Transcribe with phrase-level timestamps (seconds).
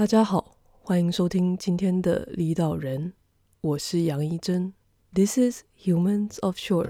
[0.00, 3.12] 大家好，欢迎收听今天的离岛人，
[3.60, 4.72] 我是杨一真。
[5.12, 6.88] This is Humans of Shore.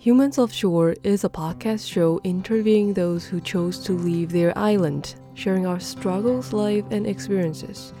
[0.00, 5.14] Humans of Shore is a podcast show interviewing those who chose to leave their island,
[5.36, 7.92] sharing our struggles, life, and experiences.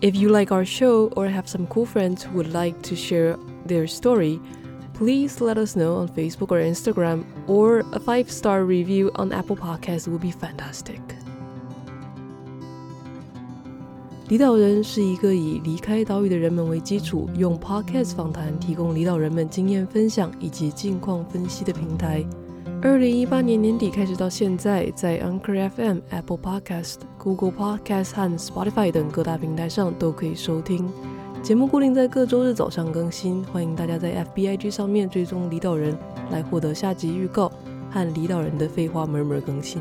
[0.00, 3.36] If you like our show or have some cool friends who would like to share
[3.66, 4.38] their story,
[4.97, 9.57] please let us know on Facebook or Instagram, or a five star review on Apple
[9.57, 10.99] Podcasts would be fantastic.
[14.29, 22.25] 离岛人是一个以离开岛屿的人们为基础，用 Podcast 访谈提供离岛人们经验分享以及近况分析的平台。
[22.81, 30.89] 二零一八年年底开始到现在，在 Anchor FM、Apple Podcast、Google Podcast 和 Spotify 等各大平台上都可以收听。
[31.42, 35.96] 节目固定在各周日早上更新，欢迎大家在 FBIG 上面追踪李导人，
[36.30, 37.50] 来获得下集预告
[37.90, 39.80] 和李导人的废话 murmur 更新。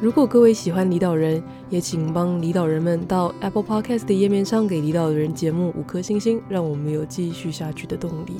[0.00, 8.36] 如果各位喜欢李导人，也请帮李导人们到 Apple Podcast 的页面上给李导人节目五颗星星，让我们有继续下去的动力。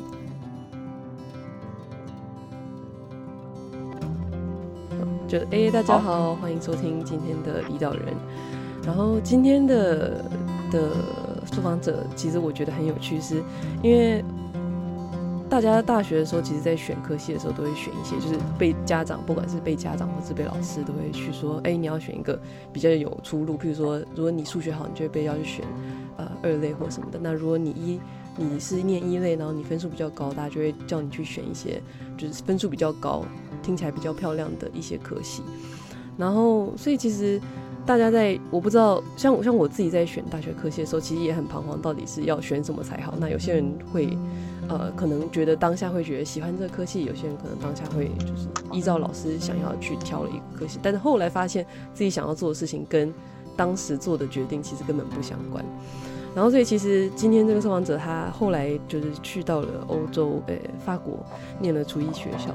[5.26, 8.14] 就哎，大家好，欢迎收听今天的李导人。
[8.86, 10.24] 然后今天的
[10.70, 10.90] 的。
[11.54, 13.42] 受访者其实我觉得很有趣，是
[13.82, 14.24] 因为
[15.48, 22.36] 大家大学的时候，其实在选科系的时候，都会选一些，就是被家长，不管是被家长或是被老师，都会去说，哎，你要选一个
[22.72, 23.56] 比较有出路。
[23.56, 25.64] 譬如说，如果你数学好，你就会被要去选
[26.16, 27.20] 呃二类或什么的。
[27.22, 28.00] 那如果你一
[28.36, 31.80] 你是念一类，然后你分数比较高，大家就会叫你去选一些
[32.16, 33.22] 就是分数比较高、
[33.62, 35.42] 听起来比较漂亮的一些科系。
[36.16, 37.40] 然后，所以其实。
[37.86, 43.12] 大家在我不知道，像像我自己在选大学科系的时候，其实也很彷徨，到底是要选什么才好。
[43.18, 44.16] 那有些人会，
[44.68, 53.12] 呃，可能觉得当下会觉得喜欢这个科系，有些人可能当下会就是依照老师想要去挑了一个科系，但是后来发现自己想要做的事情跟
[53.54, 55.62] 当时做的决定其实根本不相关。
[56.34, 60.54] 然后所以其实今天这个受访者他后来就是去到了欧洲，呃，
[60.84, 61.18] 法国
[61.60, 62.48] 念了厨艺学校，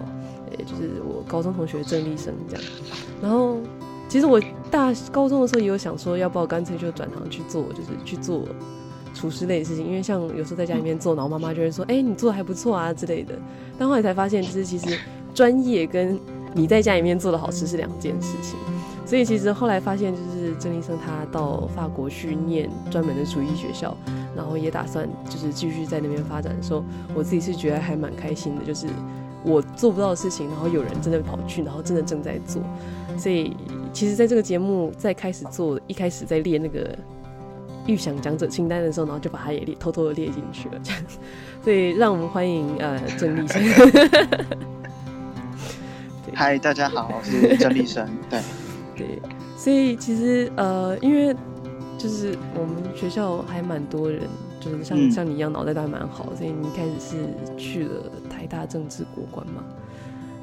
[0.49, 2.65] 呃，就是我高中同学郑立生这样，
[3.21, 3.57] 然后。
[4.09, 8.43] 其实我大高中的时候也有想说，要不要干脆就转行去做，就是去做
[9.13, 9.85] 厨师类的事情。
[9.85, 13.35] 因为像有时候在家里面做，然后妈妈就会说：“哎，你做的还不错啊之类的。”
[13.77, 14.97] 但后来才发现，就是其实
[15.33, 16.19] 专业跟
[16.53, 18.57] 你在家里面做的好吃是两件事情。
[19.05, 23.95] 所以其实后来发现，就是郑医生他到法国去念专门的厨艺学校，
[24.35, 26.83] 然后也打算就是继续在那边发展的时候，
[27.15, 28.85] 我自己是觉得还蛮开心的，就是
[29.43, 32.61] 我做不到的事情，然后有人真的跑去，然后真的正在做，
[33.17, 33.55] 所以。
[33.91, 36.95] 其实，在这个节目在开始做，一开始在列那个
[37.87, 41.01] 预想讲者清单的时候，然后就把它也列偷偷的列进去了， 这样。
[41.63, 43.63] 所以，让我们欢迎呃郑立生。
[46.35, 48.07] 嗨，大家好，我是郑立生。
[48.29, 48.39] 对
[48.95, 49.19] 对，
[49.57, 51.35] 所以其实呃，因为
[51.97, 54.21] 就是我们学校还蛮多人，
[54.59, 58.03] 就是像、嗯、像你一样脑袋都还蛮好，所以你一开始是去了
[58.39, 59.63] 台大政治国关嘛？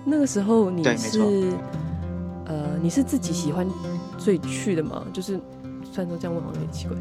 [0.05, 1.53] 那个时候你是。
[2.49, 3.67] 呃，你是自己喜欢
[4.19, 5.05] 所以去的吗？
[5.13, 5.33] 就是
[5.83, 6.97] 虽然说这样问好像有点奇怪。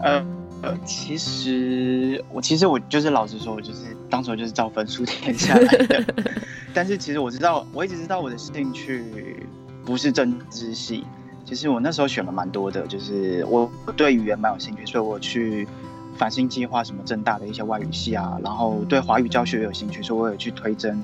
[0.00, 0.26] 呃
[0.62, 6.02] 呃，其实我其实我就是老实说，我就是当时就是照分数填下来的。
[6.72, 9.46] 但是其实我知道，我一直知道我的兴趣
[9.84, 11.04] 不是政治系。
[11.44, 15.68] 其实我那时候选了蛮多的，就是我对语言蛮有兴趣，所以我去
[16.18, 21.00] 繁星计划什么正大的一些外语系啊，然后对华语教学有兴趣，所以我有去推甄。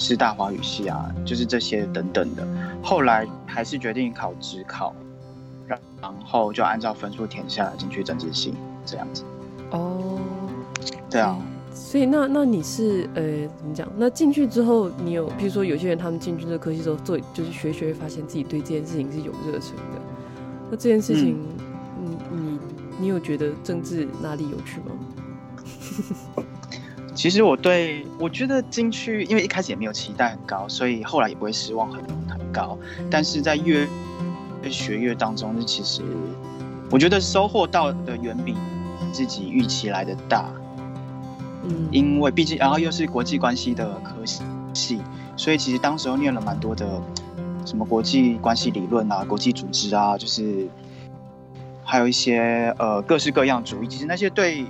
[0.00, 2.46] 师大华语系啊，就是这些等等的。
[2.80, 4.94] 后来还是决定考职考，
[5.66, 5.78] 然
[6.24, 8.54] 后就按照分数填下来进去政治系
[8.86, 9.24] 这样子。
[9.72, 10.20] 哦，
[11.10, 11.36] 对啊。
[11.74, 13.22] 所以那那你是呃
[13.56, 13.88] 怎么讲？
[13.96, 20.00] 那进去之后，你有比如说有些人他们进去这个科系之后做，就是学学会发现自己对这件事情是有热忱的。
[20.70, 21.57] 那这件事情，嗯，
[22.98, 26.44] 你你有觉得政治哪里有趣吗？
[27.14, 32.78] 其实我对我觉得进去，因为一开始也没有期待很高，所以后来也不会失望很很高。
[33.10, 33.88] 但是在越
[34.70, 36.02] 学越当中，其实
[36.90, 38.54] 我觉得收获到的远比
[39.12, 40.52] 自己预期来的大。
[41.64, 44.14] 嗯，因为毕竟然后又是国际关系的科
[44.74, 45.00] 系，
[45.36, 47.02] 所以其实当时候念了蛮多的
[47.64, 50.68] 什么国际关系理论啊、国际组织啊，就是
[51.88, 53.88] 还有一些呃各式各样主义。
[53.88, 54.66] 其实那些对，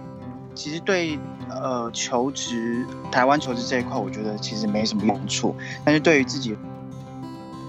[0.54, 1.18] 其实对。
[1.50, 5.56] 呃，求职台湾求职这一块，我觉得其实没什么用处。
[5.82, 6.54] 但是对于自己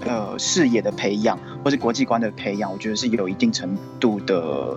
[0.06, 4.76] 呃视野的培养，或是国际观的培养，我觉得是有一定程度的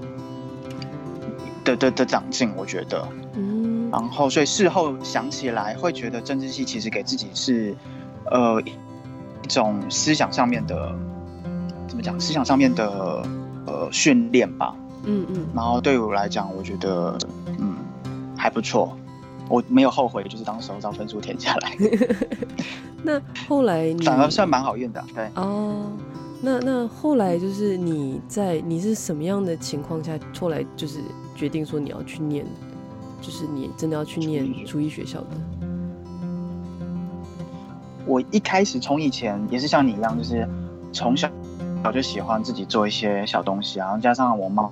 [1.66, 2.50] 的的的长进。
[2.56, 3.06] 我觉得，
[3.36, 3.90] 嗯。
[3.92, 7.75] 然后，所以事后想起来，会觉得政治系其实给自己是
[8.31, 10.96] 呃一种思想上面的
[11.90, 13.22] 怎么讲思想上面的
[13.65, 14.75] 呃训练吧。
[15.06, 15.45] 嗯嗯。
[15.56, 17.18] 然后对我来讲，我觉得
[17.60, 17.75] 嗯
[18.38, 18.98] 还不错，
[19.50, 21.77] 我没有后悔，就是当时候照分数填下来。
[23.04, 25.30] 那后来你反而算蛮好运的，对。
[25.36, 25.92] 哦，
[26.42, 31.00] 那那后来就是你在你是什么样的情况下，后来就是
[31.36, 32.45] 决定说你要去念，
[33.21, 35.27] 就是你真的要去念初一学校的？
[38.06, 40.48] 我一开始从以前也是像你一样，就是
[40.92, 41.30] 从小
[41.84, 44.70] 我就喜欢自己做一些小东西，然后加上我妈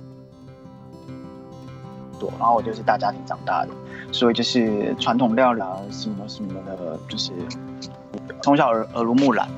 [2.18, 3.70] 多，然后我就是大家庭长大的，
[4.12, 7.32] 所以就是传统料理啊什么什么的，就是。
[8.42, 9.48] 从小耳耳濡目染，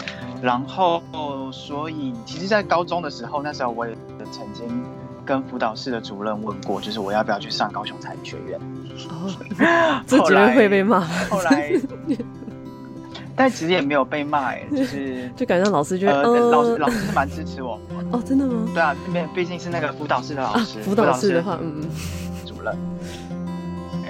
[0.42, 1.02] 然后
[1.50, 3.96] 所以其实，在高中的时候，那时候我也
[4.30, 4.84] 曾经
[5.24, 8.60] 跟辅导室的主任问过，就是我要不要去上高雄餐饮学院。
[9.08, 11.00] 哦， 这绝对会被骂。
[11.30, 11.72] 后来，
[13.36, 17.78] 但其实也没有被骂，哎，就是 就感觉老师觉得，呃，老师老师是蛮支持我。
[18.12, 18.68] 哦，真的吗？
[18.72, 21.88] 对啊，因为毕竟是那个辅导室的老师，辅导室的话，嗯嗯，
[22.46, 22.76] 主任。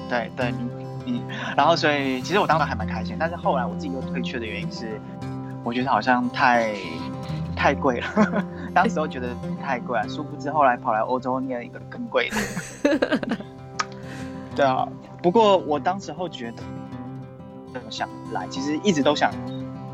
[0.08, 0.54] 对对。
[1.06, 1.20] 嗯，
[1.54, 4.98] 然后所以其实我当时还蛮开心，但是后来我自己又退却的原因是，
[5.62, 6.74] 我觉得好像太
[7.54, 8.06] 太贵了，
[8.72, 9.28] 当时我觉得
[9.62, 13.20] 太贵了，殊不知后来跑来欧洲念一个更贵的。
[14.56, 14.88] 对啊，
[15.22, 16.62] 不过我当时候觉得
[17.90, 19.30] 想来，其实一直都想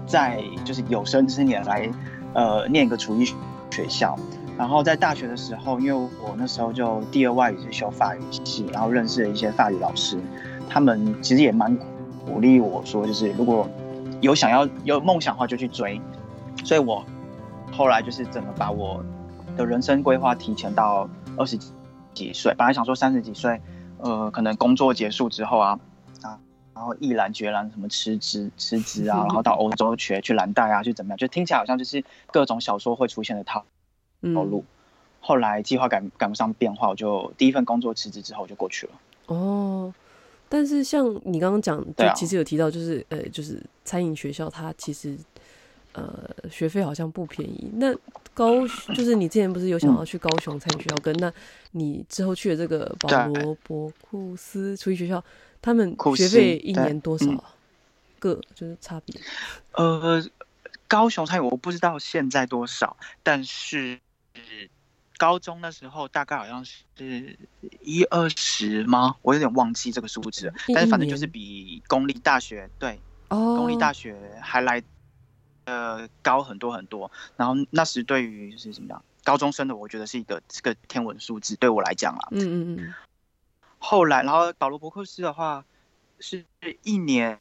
[0.06, 1.90] 在就是有生之年来
[2.34, 3.24] 呃念一个厨艺
[3.70, 4.16] 学校，
[4.58, 10.18] 然后在大学的时候，因为我那时候就第二外语是修法语系，然后认识了一些法语老师。
[10.68, 11.76] 他们其实也蛮
[12.24, 13.68] 鼓励我说，就是如果
[14.20, 16.00] 有想要有梦想的话，就去追。
[16.62, 17.04] 所以我
[17.72, 19.02] 后来就是整个把我
[19.56, 21.58] 的人生规划提前到二十
[22.14, 22.54] 几岁。
[22.56, 23.60] 本来想说三十几岁，
[23.98, 25.78] 呃，可能工作结束之后啊，
[26.80, 31.18] 然后毅然决然什么辞职辞职啊， 然后到欧洲学去蓝带啊，去怎么样？
[31.18, 33.62] 就听起来好像就是各种小说会出现的套
[34.34, 34.64] 套路。
[35.20, 38.92] 后来计划赶赶不上变化，我就第一份工作辞职之后我就过去了。
[39.26, 39.92] 哦。
[40.48, 45.14] 但是像你刚刚讲，就其实有提到，就是呃，就是餐饮学校，它其实
[45.92, 47.70] 呃学费好像不便宜。
[47.74, 47.94] 那
[48.32, 51.30] 高就是你之前不是有想要去高雄餐饮学校跟，那
[51.72, 55.22] 你之后去的这个保罗博库斯厨艺学校，
[55.62, 57.54] 他们学费一年多少啊？
[58.18, 59.20] 个就是差别。
[59.72, 60.24] 呃，
[60.88, 63.98] 高雄餐饮我不知道现在多少，但是。
[65.18, 66.82] 高中的时候大概好像是
[67.82, 69.16] 一二十吗？
[69.20, 72.98] 我有点忘记这个数字了，但是反正就是比公立大学对，
[73.28, 74.82] 公立大学还来
[75.66, 77.12] 呃高很多很多。
[77.36, 82.28] 然后那时对于就是怎么样，高中生的我觉得是一个这个天文数字，对我来讲啊。
[82.30, 82.94] 嗯嗯嗯。
[83.80, 85.64] 后来，然后保罗伯克斯的话
[86.20, 86.44] 是
[86.82, 87.40] 一年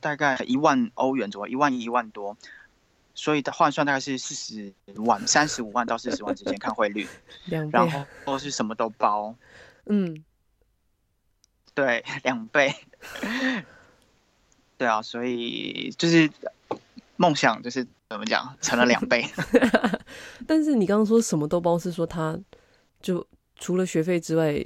[0.00, 2.36] 大概一万欧元左右，一万一万多。
[3.14, 7.08] 所以的换算大概是四十万，三十五万到四十万之间，看汇率。
[7.46, 9.34] 然后都是什么都包。
[9.86, 10.22] 嗯。
[11.74, 12.72] 对，两倍。
[14.78, 16.30] 对啊，所以就是
[17.16, 19.24] 梦想就是怎么讲，成了两倍。
[20.46, 22.38] 但是你刚刚说什么都包，是说他
[23.00, 24.64] 就除了学费之外，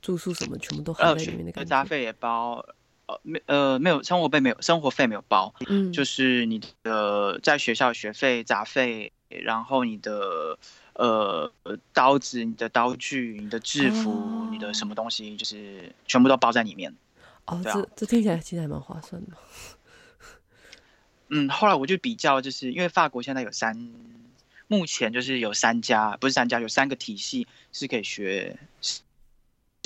[0.00, 1.68] 住宿什么全部都含在里面的感觉。
[1.68, 2.64] 杂费也包。
[3.08, 10.58] 呃，没呃没有生活费没有生活费没有包，嗯，就是你的在学校学费杂费，然后你的
[10.92, 11.50] 呃
[11.94, 16.94] 刀子、你的刀具、你的制服、哦、你的什么东西，就是全部都包在里面。
[17.46, 19.32] 哦，啊、这这听起来其实还蛮划算的。
[21.28, 23.90] 嗯，后来我就比较，就是因为法国现在有三，
[24.66, 28.58] 目前就是有三家，不是三家，有三个体系是可以学。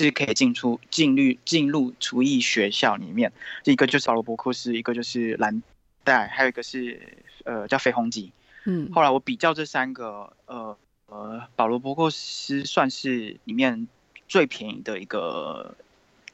[0.03, 3.31] 是可以进出进入进入厨艺学校里面，
[3.63, 5.63] 一个就是保罗博库斯，一个就是蓝
[6.03, 6.99] 带，还有一个是
[7.45, 8.33] 呃叫绯红鸡。
[8.65, 13.87] 嗯，后来我比较这三个，呃呃，保罗伯库斯算是里面
[14.27, 15.75] 最便宜的一个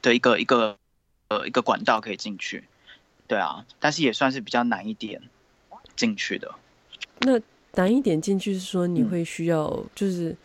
[0.02, 0.76] 的一个一个
[1.28, 2.64] 呃一个管道可以进去，
[3.28, 5.22] 对啊，但是也算是比较难一点
[5.94, 6.52] 进去的。
[7.20, 7.40] 那
[7.74, 10.36] 难一点进去是说你会需要就是。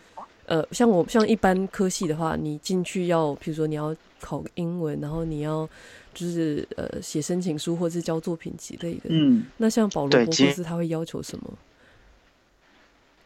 [0.46, 5.68] 呃，像我像一般科系的话，你进去要，比如说你要考英文，然后你要
[6.14, 9.02] 就是呃写申请书或者是交作品集类的。
[9.06, 11.54] 嗯，那像保罗博士他会要求什么？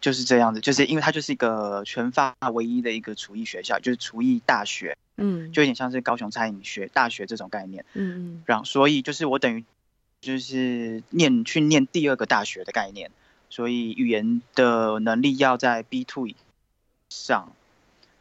[0.02, 4.98] 就是这样子，就是因为它就是一个全法唯一的一个厨艺学校，就是厨艺大学。
[5.18, 7.84] 嗯，就有点像是高雄餐饮学大学这种概念。
[7.96, 8.44] 嗯嗯。
[8.46, 9.66] 然后，所以就是我等于
[10.22, 13.12] 就是念去念第二个大学的概念，
[13.50, 16.38] 所以语言的能力要在 B two 以
[17.10, 17.51] 上，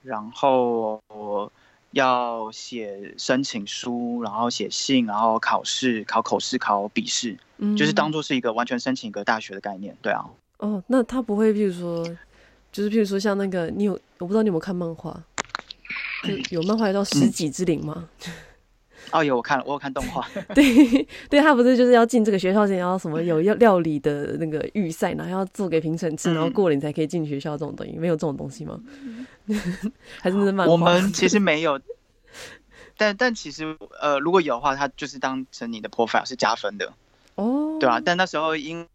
[0.03, 1.01] 然后
[1.93, 10.25] 要写申请书，然后写信，然后考试，考口试，考笔试，嗯，就是当做是一个完全申请一个大学的概念，对啊。
[10.59, 12.05] 哦，那他不会，譬如说，
[12.73, 15.23] 就是譬如说，像那个，你有，我不知道你有没有看漫画，
[16.25, 18.09] 就有漫画叫《十级之灵》吗？
[18.27, 18.33] 嗯、
[19.13, 20.27] 哦，有，我看了，我有看动画。
[20.55, 28.81] 对，对他不是就是要进这个学校前，然后什么有要料理的那个预赛，然后要做给评审吃，然后过了你才可以进学校这种东西，没有这种东西吗？
[30.21, 30.73] 还是那是漫画？
[30.73, 31.81] 我们其实没有，
[32.97, 36.93] 但但其实呃，如果有的话，他就是当成你的 profile 是加分的
[37.35, 38.87] 哦，对啊，但那时候因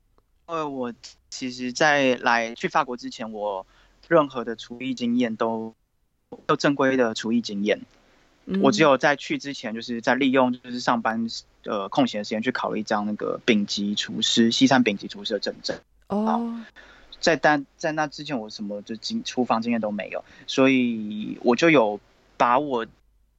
[0.48, 0.93] 因为我。
[1.36, 3.65] 其实，在来去法国之前，我
[4.08, 5.74] 任何的厨艺经验都
[6.46, 7.82] 都正规的厨艺经验。
[8.46, 11.28] 嗯、我只有在去之前，就是在利用就是上班
[11.64, 15.78] 呃空闲的时间去考了一张那个丙级厨师西餐丙级厨师的证证。
[16.08, 16.62] 哦，
[17.20, 22.00] 在但在那之前，我什么就经厨房经验都没有，所以我就有
[22.38, 22.86] 把我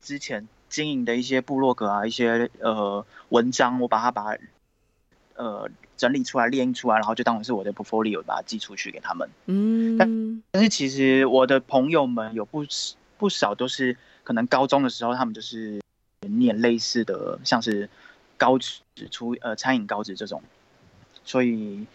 [0.00, 4.42] 之前经营的一些部落格啊，一些呃文章，我把它把它
[5.36, 5.70] 呃。
[5.96, 9.30] 整理出来，列印出来，然后就当成是我的 portfolio，把它寄出去给他们。
[9.46, 12.64] 嗯，但但是其实我的朋友们有不
[13.18, 15.80] 不少都是可能高中的时候，他们就是
[16.20, 17.88] 念类似的，像是
[18.36, 18.80] 高职
[19.10, 20.42] 出呃餐饮高职这种，
[21.24, 21.86] 所以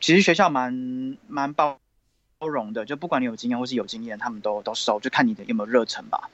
[0.00, 1.78] 其实学校蛮蛮包
[2.38, 6.30] 包容的，就不管你有经验或是有经验，他们都都收，就看你的有没有热忱吧。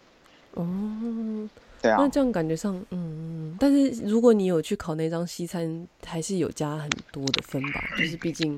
[0.54, 1.48] 哦。
[1.82, 7.82] 对啊，那这样感觉上，嗯，但是如果你有去考那张西餐，还是有加很多的分吧？
[7.98, 8.56] 就是毕竟，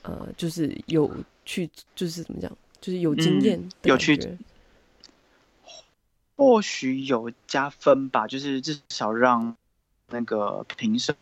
[0.00, 1.14] 呃，就是有
[1.44, 2.50] 去，就是怎么讲，
[2.80, 4.16] 就是有经验、嗯，有去，
[6.36, 8.26] 或许有加分吧。
[8.26, 9.56] 就是至少让
[10.10, 11.14] 那个评审，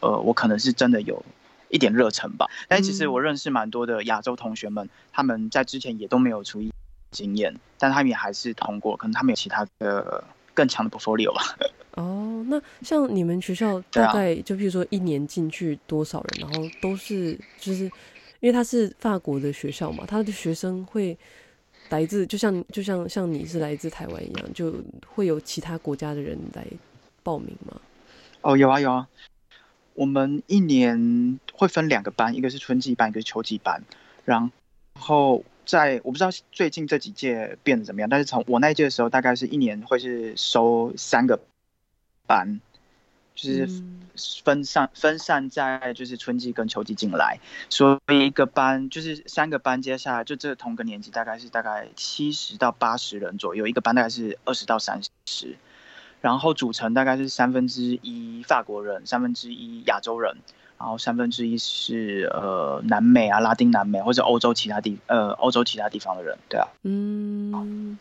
[0.00, 1.24] 呃，我可能是真的有
[1.68, 2.46] 一点热忱吧。
[2.68, 6.72] 但其实我认识蛮多的亚洲同学们，他们在之前也都没有厨艺。
[7.12, 11.56] 经验，但他们也还是通过，可能他们有其他的更强的 portfolio 吧。
[11.94, 17.84] 哦，那像你们学校大概就譬如说一年进去多少人，啊、然后都是就是
[18.40, 21.16] 因为他是法国的学校嘛，他的学生会
[21.88, 24.74] 来自就像就像像你是来自台湾一样，就
[25.06, 26.66] 会有其他国家的人来
[27.22, 27.80] 报名吗？
[28.42, 29.08] 哦，有啊有啊，
[29.94, 33.82] 我们一年会分两个班，一个是春季班，一个是秋季班，
[34.24, 34.50] 然
[34.98, 35.44] 后。
[35.66, 41.40] 在我不知道最近这几届变得怎么样，但是从我那一届的时候，大概是一年会是收三个
[42.24, 42.60] 班，
[43.36, 43.82] 就是
[44.42, 47.38] 分散分散在就是春季跟秋季进来，
[47.70, 55.56] 所以一个班就是三个班，接下来就这同个年级大概是大概七十到八十人左右，一个班大概是二十到三十，
[56.20, 60.36] 然后组成大概是三分之一法国人，三分之一亚洲人。
[60.78, 67.98] 然后三分之一是呃南美啊、拉丁南美或者欧洲其他地呃欧洲其他地方的人，对啊，嗯，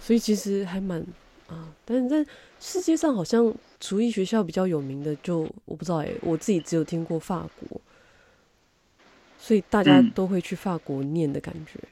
[0.00, 0.98] 所以其实还蛮
[1.46, 7.80] 啊，但是在世界上好像厨艺学校比较有名的就我不知道哎，我自己只有听过法国，
[9.38, 11.88] 所以大家都会去法国念的感觉、嗯、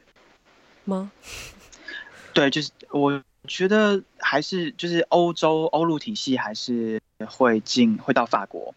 [0.85, 1.11] 吗？
[2.33, 8.73] 对，就是我觉得还是就是欧洲欧陆体系还是会进会到法国。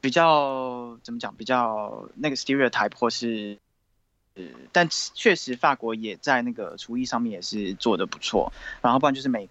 [0.00, 1.32] 比较怎么讲？
[1.36, 3.56] 比较那个 stereotype 或是，
[4.34, 8.52] 呃，但确实法国也在那个厨艺上面也是做的不错。
[8.80, 9.48] 然后不然就是美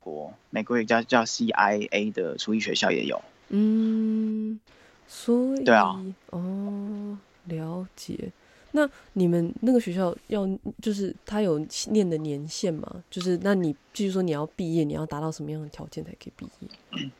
[0.00, 3.20] 国，美国有一家叫 CIA 的厨艺学校也有。
[3.48, 4.58] 嗯，
[5.06, 6.00] 所以对啊，
[6.30, 8.30] 哦，了解。
[8.72, 10.46] 那你们那个学校要
[10.82, 11.58] 就是他有
[11.90, 13.02] 念的年限吗？
[13.10, 16.68] 就是那你继续说你要毕业，你要达到什么样的条件才可以毕业？
[16.92, 17.10] 嗯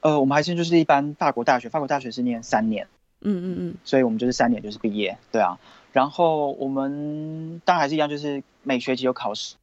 [0.00, 2.86] 呃，我们还是就是一般法国大学，法国大学是念三年，
[3.22, 5.58] 嗯嗯嗯，所以我们就是三年就是毕业，对啊。
[5.92, 9.56] 然后我们当然还是一样，就是每学期有考试，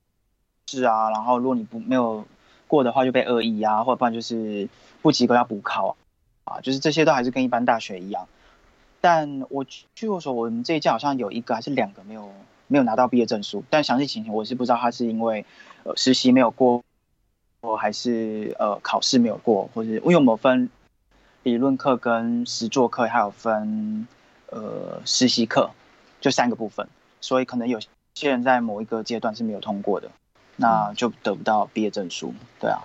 [0.67, 1.09] 是啊。
[1.09, 2.25] 然后如果你不没有
[2.67, 4.67] 过的话，就被恶意啊，或者不然就是
[5.01, 5.95] 不及格要补考
[6.43, 8.27] 啊，就是这些都还是跟一般大学一样。
[9.01, 9.65] 但我
[9.95, 12.31] 据我所闻，我们这一届好像有一个还是两个没有
[12.67, 15.45] 没有拿到毕业证书，但详细情形我是不知道，他是因为
[15.83, 16.83] 呃实习没有过。
[17.61, 20.69] 我还是呃考试没有过，或者因为我们分
[21.43, 24.05] 理论课跟实作课，还有分
[24.49, 25.71] 呃实习课，
[26.19, 26.89] 就三个部分，
[27.21, 27.79] 所以可能有
[28.15, 30.11] 些人在某一个阶段是没有通过的，
[30.55, 32.33] 那就得不到毕业证书。
[32.59, 32.81] 对啊，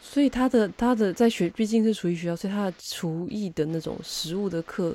[0.00, 4.94] 所以他的他的在学毕竟是厨艺学校，所以他的厨艺的那种食物的课，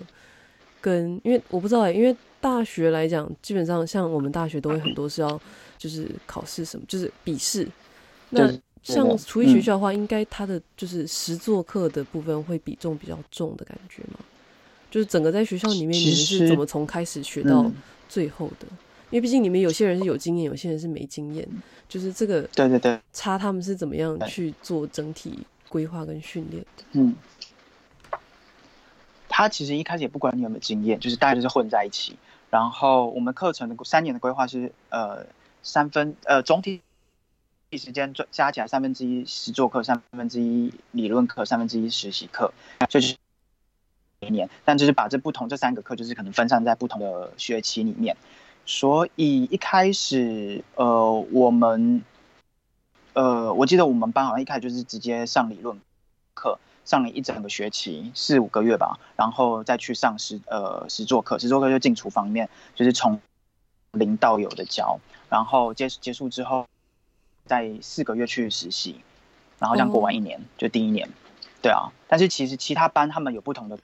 [0.79, 5.39] 跟因为我不知道哎、欸，因为大学来讲，基本上像我们大学都会很多是要
[5.77, 7.67] 就是考试什么，就是笔试，
[8.29, 8.51] 那。
[8.83, 14.19] 像厨艺学校的话，应该他的就是实作课的部分会比重比较重的感觉吗？
[14.89, 17.69] 就是整个在学校里面，你们是怎么从开始学到
[18.07, 18.65] 最后的？
[19.09, 21.47] 因为毕竟你们有些人是有经验，有些人是没经验，
[21.87, 26.83] 就是这个对对对差他们是怎么样去做整体规划跟训练的？
[26.91, 27.15] 嗯，
[29.29, 32.17] 他其实一开始也不管你有没有经验，就是大家就是混在一起。
[32.49, 35.25] 然后我们课程的三年的规划是呃
[35.63, 36.81] 三分呃总体
[37.73, 42.53] 时间加起来三分之一实作课，三分之一理论课，三分之一实习课，
[42.89, 43.15] 就是
[44.19, 44.49] 一年。
[44.65, 48.17] 但就是把这不同这三个课就是可能分散在不同的学期里面。
[48.67, 52.03] 所以一开始呃我们
[53.13, 55.79] 呃我记得我们班好像一开始就是直接上理论
[56.36, 56.59] 课。
[56.86, 63.19] 上了一整个学期，四五个月吧，然后再去上实呃实作课，实作课就进厨房里面，就是从
[63.91, 64.97] 零到有的教，
[65.29, 66.65] 然后结结束之后，
[67.45, 69.01] 在四个月去实习，
[69.59, 71.09] 然后这样过完一年、哦、就第一年，
[71.62, 73.77] 对啊，但是其实其他班他们有不同的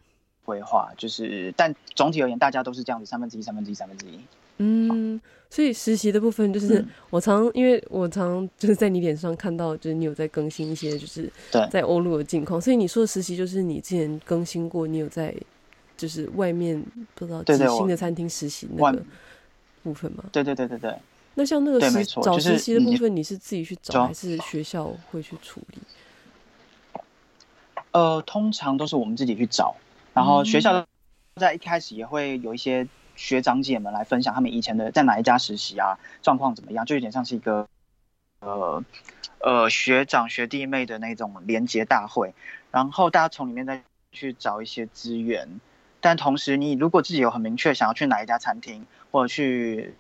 [0.46, 4.18] 规划，就是但总体而言大家都是这样子，三分之一三分之一三分之一。
[4.64, 11.30] 嗯，所以实习的部分就是我常，嗯、因为我常就是在你脸上看到，就是你有在更新一些，就是
[11.70, 12.62] 在欧陆的近况。
[12.62, 15.36] 所以你说的实习就是你之前更新过，你有在
[15.98, 16.82] 就是外面
[17.14, 19.04] 不知道几星的餐厅实习那个
[19.84, 20.24] 部分吗？
[20.32, 20.96] 对对对对对。
[21.36, 27.02] 那像那个实找实习的部分，你是自己去找还是学校会去处理？
[27.92, 29.76] 呃，通常都是我们自己去找，
[30.14, 30.86] 然后学校
[31.36, 32.88] 在一开始也会有一些。
[33.16, 37.68] 学长姐们来分享他们以前的在哪一家实习啊，状况怎么样，就有点像是一个
[38.40, 38.84] 呃
[39.40, 42.34] 呃学长学弟妹的那种连结大会，
[42.72, 45.60] 然后大家从里面再去找一些资源，
[46.02, 49.96] 但同时你如果自己有很明确想要去哪一家餐厅或者去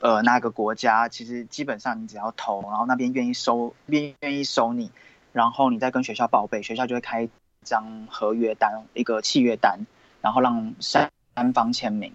[0.00, 4.90] 呃哪个国家，其实基本上你只要投，然后那边愿意收愿愿意收你，
[5.32, 7.30] 然后你再跟学校报备，学校就会开一
[7.62, 9.80] 张合约单，一个契约单，
[10.20, 12.12] 然后让三三方签名。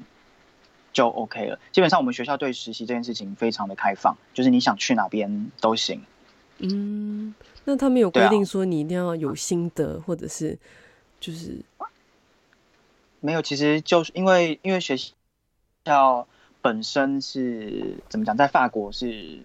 [0.93, 1.59] 就 OK 了。
[1.71, 6.01] 基本上我们学校对实习这件事情非常的开放，就是你想去哪边都行。
[6.63, 7.33] 嗯，
[7.65, 10.57] 那他们有规定说你一定要有心得，啊、或者是
[11.19, 11.57] 就是
[13.19, 13.41] 没有？
[13.41, 14.95] 其实就是因为因为学
[15.85, 16.27] 校
[16.61, 19.39] 本身是怎么讲，在法国是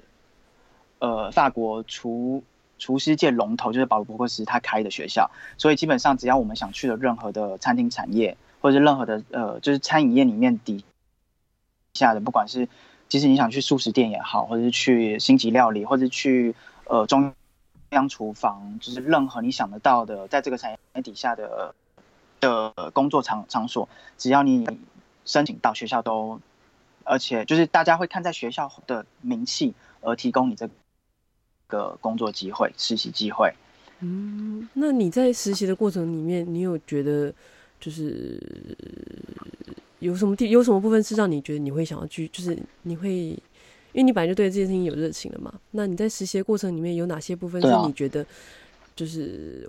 [0.99, 2.43] 呃法国厨
[2.79, 10.85] 厨师界龙头，就是保罗伯克斯他开的学校，所以基本上只要我们想去的任何的餐厅产业，或者是任何的呃就是餐饮业里面底。
[11.97, 12.69] 下的不管是，
[13.09, 16.55] 即使你想去素食店也好，或者是去星级料理，或者去
[16.85, 17.33] 呃中
[17.91, 21.75] 央厨房，就是任何你想得到的，在这个产业底下的
[22.41, 24.67] 的工作场场所，只要你
[25.25, 26.41] 申请到学校都，
[27.05, 30.69] 而且就是大家会看在学校的名气而提供你这
[31.69, 33.53] 个工作机会、实习机会。
[34.01, 37.33] 嗯，那你在实习的过程里面，你有觉得
[37.81, 38.39] 就是？
[40.01, 43.39] 有什么地有什么部分是让你觉得你会想要去，就是你会，因
[43.95, 45.53] 为你本来就对这件事情有热情了嘛。
[45.71, 48.25] 那你在实习的过程里面有哪些部分是你觉得，
[48.95, 49.69] 就是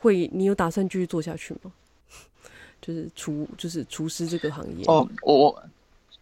[0.00, 1.72] 会你有打算继续做下去吗？
[2.82, 4.84] 就是厨就是厨师这个行业。
[4.86, 5.62] 哦，我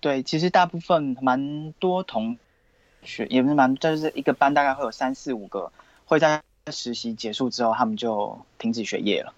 [0.01, 2.37] 对，其实大部分蛮多同
[3.03, 5.71] 学也不是蛮，就是一个班大概会有三四五个
[6.05, 9.35] 会在实习结束之后，他们就停止学业了。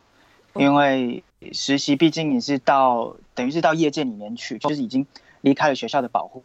[0.58, 5.06] 因为实习毕竟你是到等于是到业界里面去，就是已经
[5.40, 6.44] 离开了学校的保护，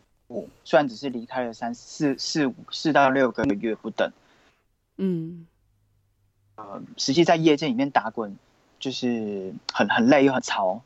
[0.64, 4.12] 虽然只是离开了三四四五四到六个月不等，
[4.98, 5.48] 嗯，
[6.56, 8.38] 呃，实际在业界里面打滚，
[8.80, 10.82] 就是很很累又很潮。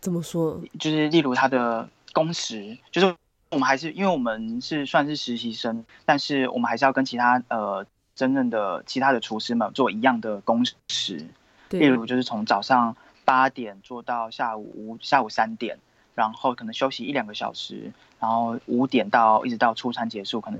[0.00, 0.60] 怎么说？
[0.78, 3.14] 就是例如他的工时，就是
[3.50, 11.26] 我们还是因为我们是算是实习生，但是我们还是要跟其他呃真正的其他的厨师们做一样的工时。
[11.70, 15.78] 例如就是从早上八点做到下午五下午三点，
[16.14, 20.58] 然后可能休息一两个小时，然后五点到一直到出餐结束，可能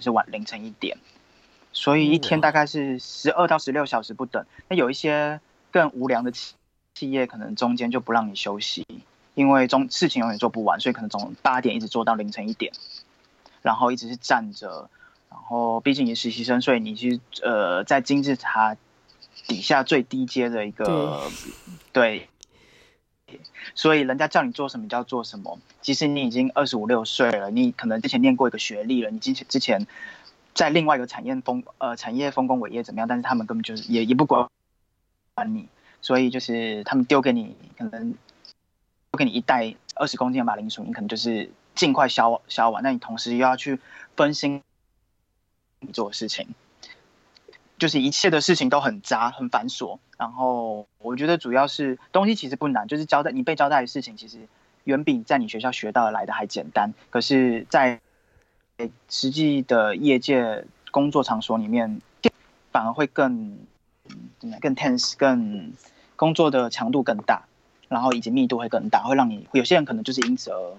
[0.00, 0.98] 是晚凌晨一点，
[1.72, 4.44] 所以一天大概是十二到十六小时不等。
[4.68, 6.54] 那有一些更无良的企
[6.94, 8.84] 企业，可能中间就不让你休息，
[9.34, 12.72] 因为中事情永远做不完，所以可能从八点一直做到凌晨一点，
[13.62, 14.90] 然后一直是站着，
[15.30, 18.76] 然后毕竟你是实习生，所以你去呃在金字塔。
[19.46, 21.30] 底下最低阶的一个，
[21.92, 22.28] 对，
[23.26, 23.40] 对，
[23.74, 25.58] 所以人家叫你做什么，你就要做什么。
[25.82, 29.86] 即使你已经二十五六岁了，你可能之前念过一个学历了，你之前之前
[30.54, 33.08] 在另外一个产业丰呃产业丰功伟业怎么样？
[33.08, 34.48] 但是他们根本就是也也不管
[35.34, 35.68] 管你，
[36.00, 43.78] 所以就是他们丢给你可能丢给你一袋二十公斤的马铃薯，你可能就是尽快消消完，那你同时又要去
[44.16, 44.62] 分心
[45.80, 46.48] 你做的事情。
[47.78, 54.46] 就是一切的事情都很杂很繁琐，然后我觉得主要是东西其实不难，就是交代你被交代的事情，其实
[54.84, 56.94] 远比在你学校学到来的还简单。
[57.10, 58.00] 可是，在
[59.08, 62.00] 实际的业界工作场所里面，
[62.70, 63.58] 反而会更
[64.38, 64.56] 怎么？
[64.60, 65.72] 更 tense，更
[66.16, 67.46] 工作的强度更大，
[67.88, 70.76] 然后以及密度会更大，会让你有些人可能就是因此而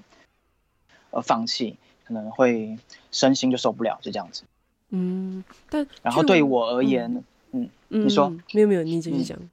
[1.12, 2.78] 而放弃，可能会
[3.12, 4.44] 身心就受不了，就这样子。
[4.90, 9.38] 嗯，但然后对我而言，嗯，嗯，你说没有没有，你继续讲。
[9.38, 9.50] 嗯、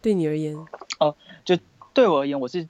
[0.00, 0.56] 对你而言，
[0.98, 1.58] 哦，就
[1.92, 2.68] 对我而言，我是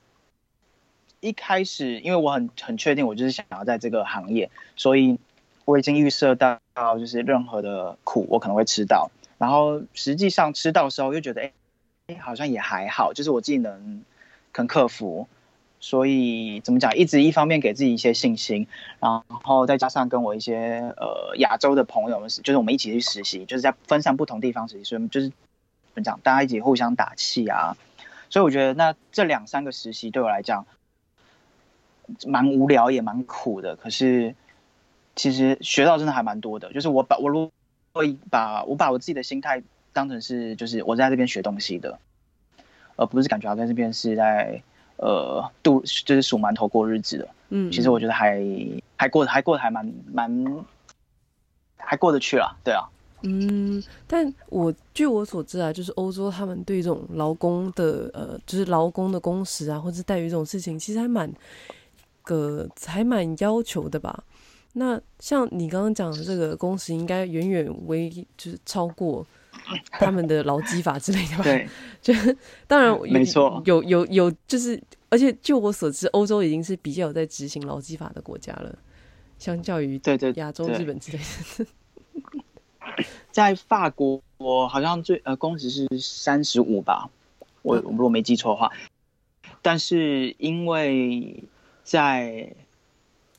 [1.20, 5.18] 一开始，因为我很很确定，我就是想要在这个行业，所以
[5.64, 6.58] 我已经预设到，
[6.98, 11.52] 就是任何的苦我可能会吃到，然后实际上吃到的时候又觉得，哎，
[12.08, 14.04] 哎，好像也还好，就是我自己能
[14.52, 15.28] 肯克服。
[15.82, 16.96] 所以怎么讲？
[16.96, 18.68] 一直一方面给自己一些信心，
[19.00, 25.34] 然后再加上跟我一些呃亚洲的朋友们，就是我们一起去实习，就是在分散不同地方实习，所以就是怎
[25.96, 26.20] 么讲？
[26.22, 27.76] 大家一起互相打气啊。
[28.30, 30.66] 所以我觉得那这两三个实习对我来讲
[32.26, 34.36] 蛮无聊也蛮苦的，可是
[35.16, 36.72] 其实学到真的还蛮多的。
[36.72, 37.50] 就是我把我如
[37.92, 41.98] 果把我把我自己的心态当成是就是我在这边学东西的，
[42.94, 44.62] 而不是感觉我在这边是在。
[44.96, 48.40] 呃，度就是数馒头过日子的，嗯，其实我觉得还
[48.96, 50.64] 还过得还过得还蛮蛮
[51.76, 52.88] 还过得去了，对啊，
[53.22, 61.32] 嗯，但我据我所知啊，就是欧洲他们对这种劳工的呃，就是劳工的工时啊，或者待遇这种事情，其实还蛮
[62.22, 64.22] 个还蛮要求的吧。
[64.74, 69.26] 那像你刚刚讲的这个工时，应该远远为就是超过。
[69.90, 71.68] 他们的劳基法之类的吧，对，
[72.00, 72.12] 就
[72.66, 78.76] 当然没错，有有有，就是而且就我所知，欧洲已经是比较有在执行劳基法的国家了，
[79.38, 81.66] 相较于对对亚洲、日本之类的。
[83.30, 87.08] 在法国，我好像最呃工时是三十五吧，
[87.62, 88.70] 我我如果没记错的话，
[89.62, 91.44] 但是因为
[91.84, 92.54] 在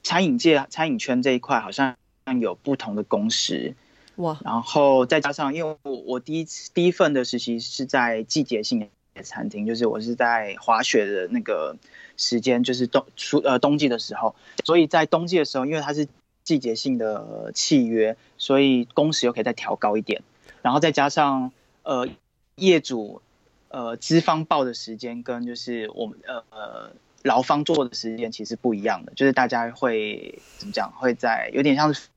[0.01, 1.95] 餐饮界、餐饮圈这一块，好像
[2.39, 3.75] 有不同的工时。
[4.17, 11.75] 哇，然后再加上，因为我我第一次第一份的实习是在季节性的餐厅，就是我是在滑雪的那个
[12.15, 16.07] 时间，就是冬初呃冬季的时候，所以在冬季的时候，因为它是
[16.43, 20.21] 季节性的契约，所以工时又可以再调高一点，
[20.61, 22.07] 然后再加上呃
[22.55, 23.23] 业主
[23.69, 26.91] 呃资方报的时间跟就是我们呃呃
[27.23, 32.09] 劳方做的时间其实不一样的，就是大家会怎么讲，会在有点像是。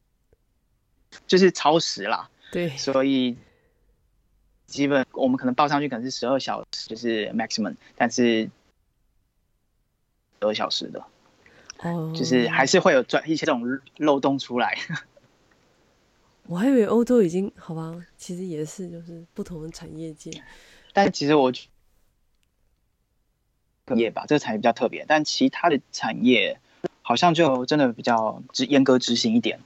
[1.26, 3.36] 就是超时啦，对，所以
[4.66, 8.50] 基本我们可能报上去可能是十二小时，就是 maximum，但是
[10.40, 11.04] 十二小时的，
[11.80, 14.78] 哦，就是还是会有转一些这种漏洞出来。
[16.48, 20.30] 我还以为欧洲已经好吧，其实也是就是不同的产业界，
[20.92, 21.52] 但其实我
[23.96, 26.60] 业吧，这个产业比较特别，但其他的产业
[27.02, 29.60] 好像就真的比较执严格执行一点。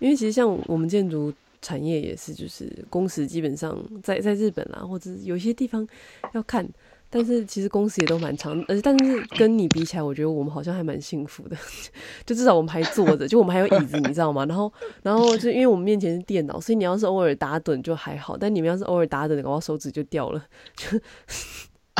[0.00, 1.32] 因为其实像我们建筑
[1.62, 5.86] 产业也是，就是工时基本上在在日本啦，或者有些地方
[6.32, 6.66] 要看，
[7.08, 11.56] 但是其实工时也都蛮长，而且但是跟你比起来，我觉得我们好像还蛮幸福的，
[12.24, 14.46] 就至少我们还坐着，就我们还有椅子，你知道吗？
[14.46, 20.42] 然后然后就因为我们面前是电脑，所以你要是偶尔打盹就还好，但你们要是偶尔打盹，搞到手指就掉了，
[20.74, 20.98] 就。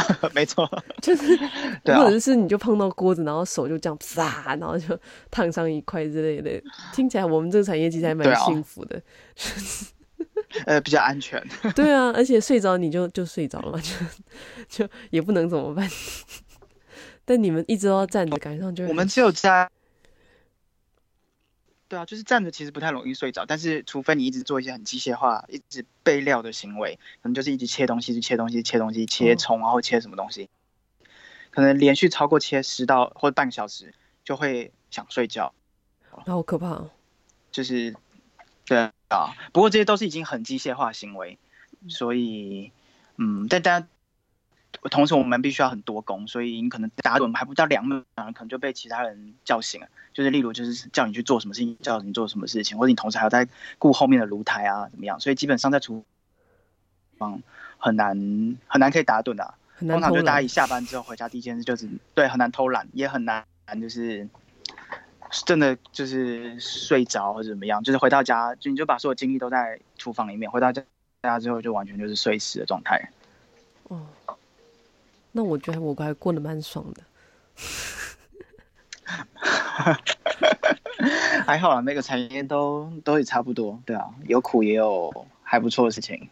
[0.34, 0.68] 没错，
[1.02, 1.36] 就是，
[1.84, 4.98] 或者是你就碰到锅子，然后手就这样啪，然后就
[5.30, 6.62] 烫伤一块之类的。
[6.92, 9.00] 听起来我们这个产业其实还蛮幸福的，
[10.66, 11.42] 呃，比较安全。
[11.74, 13.80] 对啊，而且睡着你就就睡着了嘛，
[14.68, 15.88] 就就也不能怎么办。
[17.24, 19.68] 但你们一直都要站着，感觉上就我们只有在。
[21.90, 30.48] 对啊，就是站着其实不太容易睡着，但是除非你一直做一些很机械化、一直备料的行为，可能就是一直切东西、切东西、切东西、切葱，然后切什么东西，
[31.50, 35.52] 可能连续超过切十到或者半个小时，就会想睡觉。
[36.26, 36.88] 好可怕！
[37.50, 37.96] 就是，
[38.66, 41.38] 对啊，不过这些都是已经很机械化行为，
[41.88, 42.70] 所以，
[43.16, 43.88] 嗯，但大家。
[44.88, 49.88] 同时，我们必须要很多工，所以你可能打盹还不到两秒，可能就被其他人叫醒了。
[50.14, 53.46] 就是例如，就是叫你去做什么事情，叫你做什么事情，或者你同时还要在
[53.78, 55.20] 顾后面的炉台啊，怎么样？
[55.20, 56.02] 所以基本上在厨
[57.18, 57.42] 房
[57.76, 58.16] 很难
[58.66, 59.54] 很难可以打盹的、啊。
[59.80, 63.44] 通常就大家一下班之后回家第一件事就是对，很难偷懒，也很难
[63.80, 64.26] 就是
[65.44, 67.82] 真的就是睡着或者怎么样。
[67.82, 70.82] 就是回到家就你就把所有精力都在厨房里面，回到家
[71.22, 73.10] 家之后就完全就是睡死的状态。
[73.84, 74.06] 哦。
[75.32, 77.02] 那我觉得我还过得蛮爽的，
[81.46, 86.28] 还好啊，每个产业都都也差不多，对啊，有苦也有还不错的事情。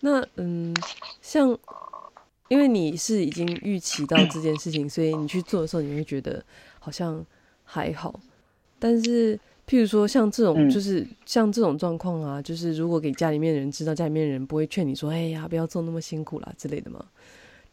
[0.00, 0.74] 那嗯，
[1.20, 1.56] 像
[2.48, 6.42] 因为你是已经预期到这件事情，所以你去做的时候，你会觉得
[6.78, 7.24] 好像
[7.64, 8.18] 还好。
[8.78, 17.04] 但是譬如说像这种，就是、嗯、像这种状况啊，就是如果给家里面人知道，家里面人不会劝你说：“哎呀，不要做那么辛苦啦”之类的吗？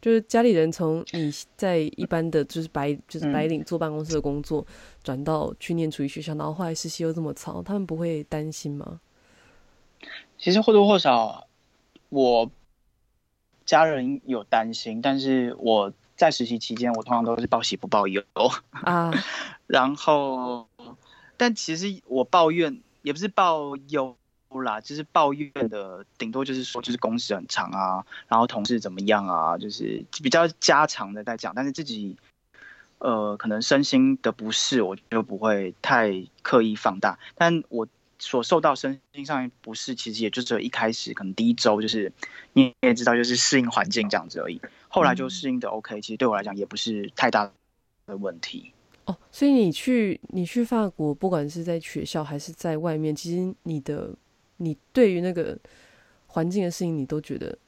[0.06, 4.64] 就是家里人从你在一般的就是白就是白领坐办公室的工作，
[5.02, 9.00] 转、嗯、到去念厨艺学校，然后后来实习又这么操，他们不会担心吗？
[10.38, 11.48] 其实或多或少，
[12.08, 12.48] 我
[13.64, 18.22] 家人有担心，但是我在实习期间，我通常都是报喜不报忧
[18.70, 19.12] 啊，
[19.66, 20.68] 然后。
[21.36, 24.16] 但其实我抱怨也不是抱忧
[24.62, 31.54] 啦，就是抱怨的顶多就是说，就是工时很长啊，然后同事怎么样啊，就是比较家常的在讲。
[31.54, 32.16] 但是自己
[32.98, 37.18] 呃可能身心的不适，我就不会太刻意放大。
[37.34, 37.86] 但我
[38.18, 42.12] 所受到身心上不适，其实也就只有一开始可能第一周就是
[42.54, 44.60] 你也知道，就是适应环境这样子而已。
[44.88, 47.50] 后来就适应的 OK，其实对我来讲也不是太大
[48.06, 48.72] 的问题。
[49.04, 54.12] 哦，所以你去你去法国，不管是在学校还是在外面，其实你的
[54.56, 55.58] 你对于那个
[56.26, 57.58] 环境的适应，你都觉得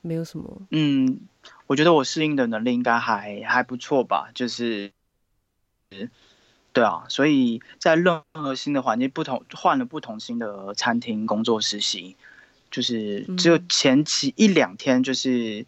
[0.00, 0.62] 没有什么。
[0.70, 1.20] 嗯，
[1.66, 4.92] 我觉得我适应的能力应该还还不错吧，就是，
[6.72, 12.16] 对啊，所以在任何新的环境，不同换了不同新的餐厅工作实习，
[12.70, 15.66] 就是只有前期一两天，就是、嗯、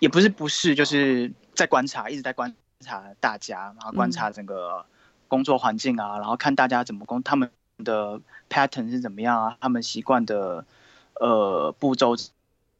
[0.00, 2.54] 也不是不是，就是在观察，一直在观。
[2.84, 4.84] 察大家，然后观察整个
[5.28, 7.48] 工作环境啊，嗯、然后看大家怎么工，他们
[7.82, 10.64] 的 pattern 是怎么样啊，他们习惯的
[11.20, 12.30] 呃步骤怎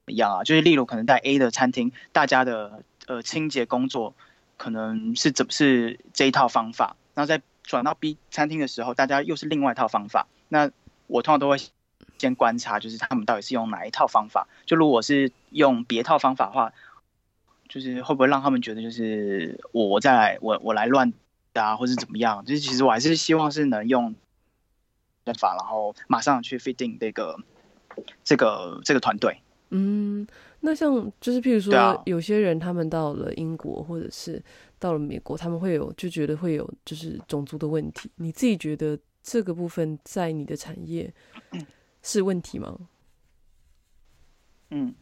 [0.06, 0.44] 么样啊？
[0.44, 4.14] 就是例如可能在 A 的餐厅，大家的呃清洁工作
[4.56, 10.26] 可能是怎是这一套方法，然后在转到 B 餐厅的时候，大家又是另外一套方法。
[10.48, 10.70] 那
[11.06, 11.56] 我通常都会
[12.18, 14.48] 先观察，就是他们到底是用哪一套方法。
[14.66, 16.72] 就如果是用别套方法的话。
[17.68, 21.10] 就是会不会让他们觉得就是我再来我我来乱
[21.54, 22.44] 搭或是怎么样？
[22.44, 24.14] 就是其实我还是希望是能用
[25.34, 27.36] 法，然后马上去 fitting 这个
[28.24, 29.36] 这个这个团队。
[29.70, 30.26] 嗯，
[30.60, 34.42] 那像就是譬如说有些人他们到了英国或者是
[34.78, 38.10] 到了美国，他们会有就觉得会有就是种族的问题。
[38.16, 41.12] 你自己觉得这个部分在你的产业
[42.02, 42.78] 是问题吗？
[44.70, 44.94] 嗯。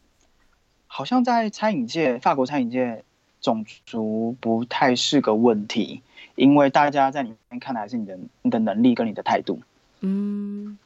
[0.93, 3.05] 好像在餐饮界，法国餐饮界，
[3.41, 6.03] 种族不太是个问题，
[6.35, 9.63] 因为大家在里面看的还是你的你的能力跟你的态度。
[10.01, 10.79] 嗯，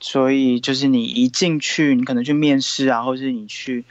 [0.00, 3.84] 所以就是你一进去，你可能去面试啊，或者是你去，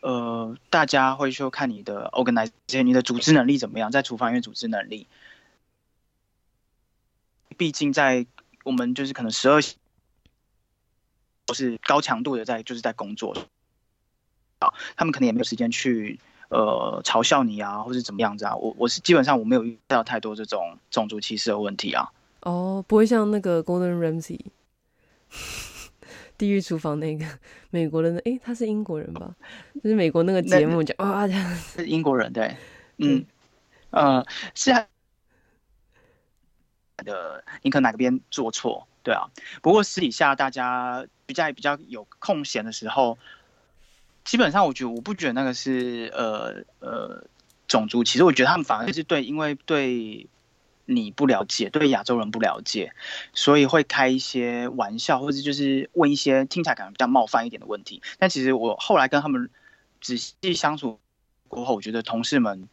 [0.00, 5.06] 呃，大家会说看你的 organization，你的组织能力怎么样，在厨房里面组织能力。
[7.56, 8.26] 毕竟在
[8.64, 9.62] 我们就是可能十二，
[11.46, 13.36] 都是高强度的在就是在工作。
[14.96, 18.56] 他们可能也没有时间去呃嘲笑你啊，或者怎么样子啊。
[18.56, 22.12] 我我是基本上我没有遇到太多这种种族歧视的问题啊。
[22.42, 24.38] 哦，不会像那个 Golden Ramsay
[26.38, 27.24] 地狱厨房那个
[27.70, 29.34] 美国人，哎，他是英国人吧？
[29.82, 32.56] 就是美国那个节目叫啊，这样是英国人对，
[32.98, 33.24] 嗯
[33.90, 34.24] 呃
[34.54, 34.86] 是啊
[36.98, 39.30] 的，你可能哪个边做错对啊？
[39.62, 43.18] 不过私底下大家比较比较有空闲的时候。
[44.24, 47.24] 基本上，我觉得我不觉得那个是呃呃
[47.66, 50.28] 种族，其实我觉得他们反而是对，因为对
[50.92, 52.92] 你不了解，对亚洲人不了解，
[53.32, 58.02] 所以会开一些玩笑，或者就是问一些听起来可能比较冒犯一点的问题。
[58.18, 59.50] 但其实我后来跟他们
[60.00, 61.00] 仔细相处
[61.48, 62.68] 过后，我觉得同事们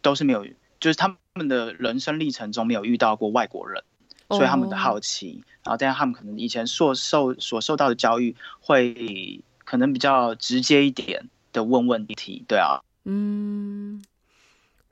[0.00, 0.46] 都是没有，
[0.80, 3.82] 就是他们的人生历程中没有遇到过外国人，
[4.28, 9.42] 所以他们的好奇，然后但是他们可能以前所受所受到的教育会。
[9.64, 14.02] 可能比较直接一点的问问题，对啊，嗯，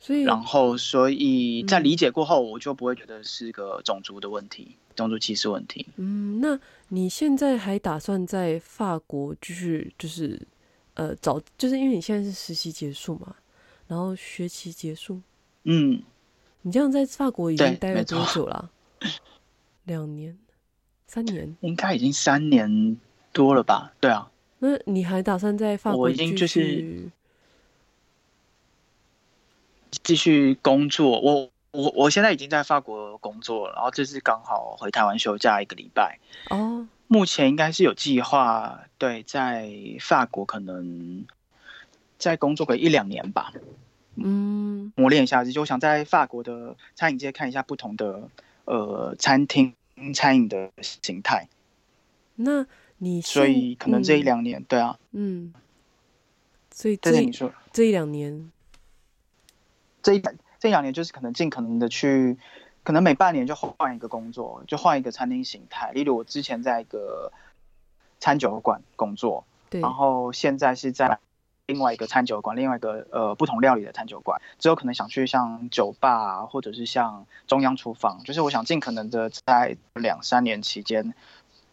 [0.02, 5.86] 所以然后所以在理解过后，我就不会觉得是个种族的问题，嗯、种族歧视问题。
[5.96, 6.58] 嗯，那
[6.88, 10.40] 你现在还打算在法国继续就是
[10.94, 13.36] 呃找，就是因为你现在是实习结束嘛，
[13.86, 15.20] 然后学期结束，
[15.64, 16.02] 嗯，
[16.62, 18.70] 你这样在法国已经待了多久了？
[19.84, 20.36] 两年、
[21.06, 21.54] 三年？
[21.60, 22.96] 应该已经三年
[23.34, 23.92] 多了吧？
[24.00, 24.30] 对啊。
[24.60, 26.22] 那你还打算在法国继续？
[26.22, 27.10] 我已经就是
[30.03, 31.20] 继续工作。
[31.20, 36.18] 我我我现在已经在法国工作了，然后这次刚好回台湾休假一个礼拜。
[36.50, 41.24] 哦，目前应该是有计划，对，在法国可能
[42.18, 43.53] 再工作个一两年吧。
[44.16, 48.29] 嗯，磨练一下子，就想在法国的餐饮界看一下不同的
[48.64, 49.74] 呃餐厅
[50.14, 51.48] 餐饮的形态。
[52.37, 52.66] 那。
[53.03, 55.55] 你所以可能这一两年，嗯，对啊，嗯，
[56.70, 58.53] 所以这你说这一两年，
[60.02, 60.22] 这一
[60.58, 62.38] 这两年就是可能尽可能的去
[62.82, 65.92] 可能每半年就换一个工作，就换一个餐厅形态。
[65.92, 67.32] 例如我之前在一个
[68.18, 71.18] 餐酒馆工作，对，然后现在是在
[71.66, 74.40] 另外一个餐酒馆，另外一个呃不同料理的餐酒馆。
[74.58, 81.14] 之后可能想去像酒吧啊，或者是像中央厨房，就是我想尽可能的在两三年期间，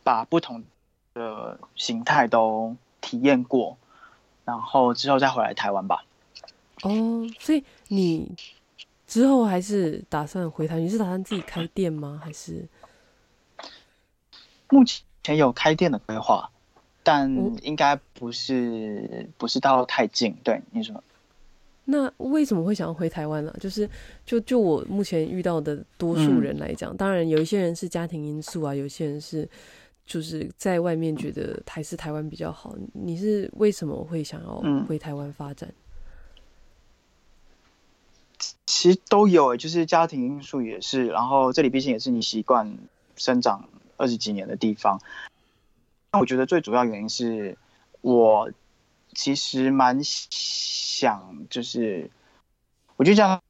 [0.04, 0.64] 把不同
[1.14, 3.78] 的形态都体验过，
[4.46, 6.04] 然后之后再回来台湾吧。
[6.84, 8.36] 哦，所以你。
[9.08, 10.78] 之后还是打算回台？
[10.82, 12.20] 你是打算自己开店吗？
[12.22, 12.68] 还是
[14.70, 14.84] 目
[15.24, 16.52] 前有开店的规划，
[17.04, 20.36] 但应该不是、嗯、不是到太近。
[20.44, 21.02] 对你说，
[21.86, 23.56] 那为什么会想要回台湾呢？
[23.62, 23.90] 就是
[24.26, 29.48] 就就我目前遇到的多数人来讲，嗯、当然有一些人是家庭因素啊，有些人是
[30.06, 32.76] 就是在外面觉得还是台湾比较好。
[32.92, 35.70] 你是为什么会想要回台湾发展？
[35.70, 35.87] 嗯
[38.80, 42.78] 其实都有，就是家庭因素也是，然后这里毕竟也是你习惯
[43.16, 45.02] 生长二十几年的地方。
[46.12, 47.58] 那我觉得最主要原因是
[48.02, 48.52] 我
[49.16, 52.12] 其实蛮想，就是
[52.98, 53.42] 我就这样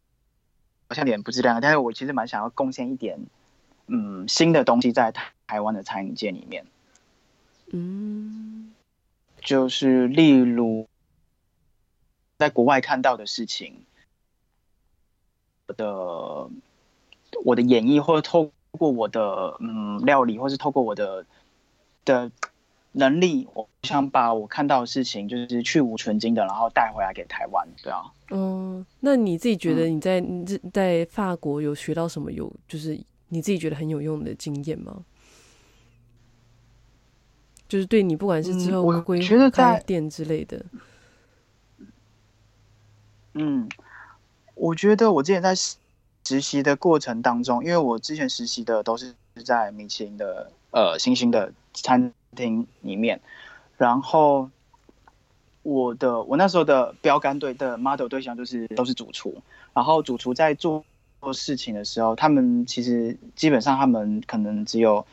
[0.88, 3.20] 好像有点不自量，但是我其实蛮想要贡献一点，
[3.88, 6.66] 嗯，新的东西在台台湾的餐饮界里面。
[7.74, 8.74] 嗯，
[9.42, 10.88] 就是例如
[12.38, 13.84] 在国外看到的事情。
[15.68, 16.50] 我的
[17.44, 21.26] 我的演绎，或者透过我的嗯料理，或是透过我的
[22.06, 22.32] 的
[22.94, 28.14] 能力，我想把我看到的事情，就是去无存精的，然后带回来给台湾，对啊。
[28.30, 33.00] 嗯，那你自己觉得你在你在、嗯、在法国有学到什么有就是
[33.30, 35.04] 你自己觉得很有用的经验吗？
[37.68, 40.66] 就是对你不管是之后规划开店之类的，
[43.34, 43.68] 嗯。
[44.58, 49.14] 我觉得我之前在实习的过程当中，因为我之前实习的都是
[49.46, 53.22] 在米其林的呃新兴的餐厅里面，
[53.78, 54.50] 然后
[55.64, 59.42] 我的我那时候的标杆对的 model 对象就是都是主厨，
[59.74, 60.84] 然后主厨在做
[61.22, 65.06] 做事情的时候，他们其实基本上他们可能只有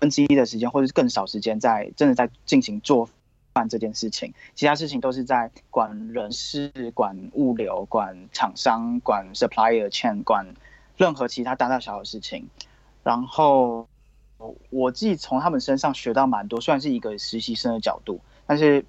[0.00, 3.08] 分之一的时间，或者是更少时间在真的在进行做。
[3.54, 10.44] 办这件事情，其他事情都是在管人事、管物流、管厂商、管 supplier chain、管
[10.98, 12.48] 任何其他大大小小的事情。
[13.04, 13.88] 然后
[14.70, 18.84] 我自己从他们身上学到蛮多，虽然是一个实习生的角度，但是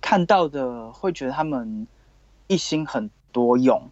[0.00, 1.86] 看到的会觉得他们
[2.46, 3.90] 一心很多用，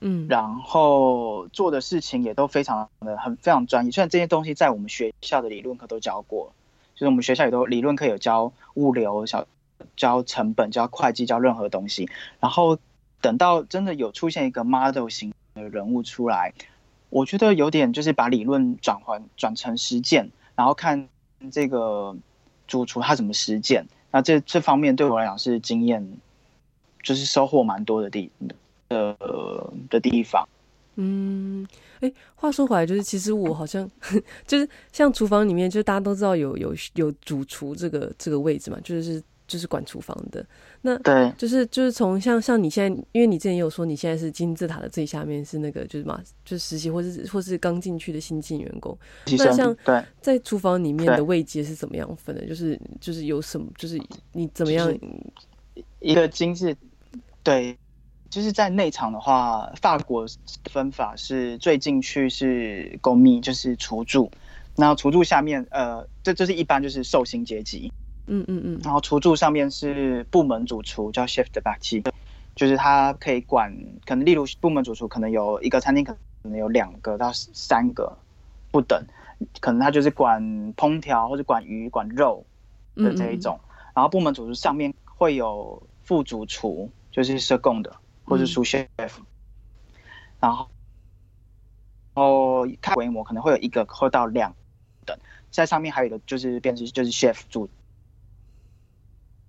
[0.00, 3.92] 嗯，然后做的事情也都非常的很非常专业。
[3.92, 6.52] 虽然这些东西在我们学校的理论课都教过。
[6.98, 9.46] 就是我们学校也都理论课有教物流、教
[9.96, 12.10] 教成本、教会计、教任何东西。
[12.40, 12.76] 然后
[13.20, 16.52] 等到真的有出现一个 model 型的人物出来，
[17.08, 21.08] 我觉得有点就是把理论转换转成实践，然后看
[21.52, 22.16] 这个
[22.66, 23.86] 主厨他怎么实践。
[24.10, 26.18] 那这这方面对我来讲是经验，
[27.04, 28.32] 就是收获蛮多的地
[28.88, 29.16] 的
[29.88, 30.48] 的地方。
[31.00, 31.64] 嗯，
[32.00, 33.88] 哎、欸，话说回来，就是其实我好像
[34.48, 40.44] 就是像厨房里面，就是大家都知道有有有主厨这个这个位置嘛，就是就是管厨房的。
[40.82, 48.98] 那对，就是就是从像像你现在，因为你之前也有说你现在是金字塔的最下面是那个就是嘛，就是实习或是或是刚进去的新进员工。
[49.38, 52.44] 那像对在厨房里面的位阶是怎么样分的？
[52.44, 53.66] 就是就是有什么？
[53.78, 53.96] 就是
[54.32, 54.92] 你怎么样？
[56.00, 56.76] 一个金字，
[57.44, 57.78] 对。
[58.30, 60.26] 就是在内场的话，法国
[60.70, 64.30] 分法是最进去是 commis，就是厨助，
[64.76, 67.90] 然后厨助下面，呃，这这是一般就是寿星阶级，
[68.26, 72.04] 嗯嗯嗯，然后厨助上面是部门主厨，叫 chef de partie，
[72.54, 78.18] 就是他可以管，可能例如部门主厨可能有一个餐厅可能有两个到三个
[78.70, 79.02] 不等，
[79.60, 80.42] 可能他就是管
[80.74, 82.44] 烹调或者管鱼管肉
[82.94, 87.96] 的这一种，嗯嗯，然后部门主厨上面会有副主厨，就是 second 的。
[88.28, 89.10] 或是 sous chef，
[90.38, 90.68] 然后，
[92.14, 94.54] 然后看规模可能会有一个或到两
[95.06, 95.18] 等，
[95.50, 97.68] 在上面还有一个就是变成就是 chef 主，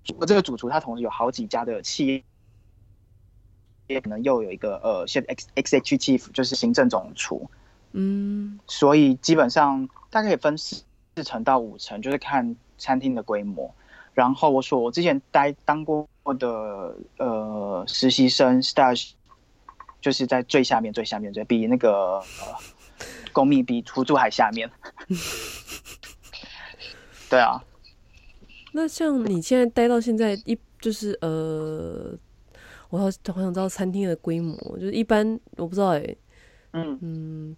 [0.03, 2.23] 这个主厨他同时有好几家的企业，
[3.87, 5.25] 也可能又有一个呃 chef
[5.55, 7.49] executive 就是行政总厨，
[7.91, 10.83] 嗯，所以基本上大概可以分四
[11.15, 13.75] 四层到五层，就是看餐厅的规模。
[14.13, 16.07] 然后我说我之前待当过。
[16.33, 19.11] 的呃实习生 stage
[20.01, 22.55] 就是在最下面最下面，最比那个呃
[23.31, 24.69] 公秘比出租还下面。
[27.29, 27.63] 对啊，
[28.73, 32.17] 那像你现在待到现在一就是呃，
[32.89, 36.17] 我好好想知道餐厅的规模，就是一般我不知道哎、欸，
[36.73, 36.97] 嗯。
[37.01, 37.57] 嗯，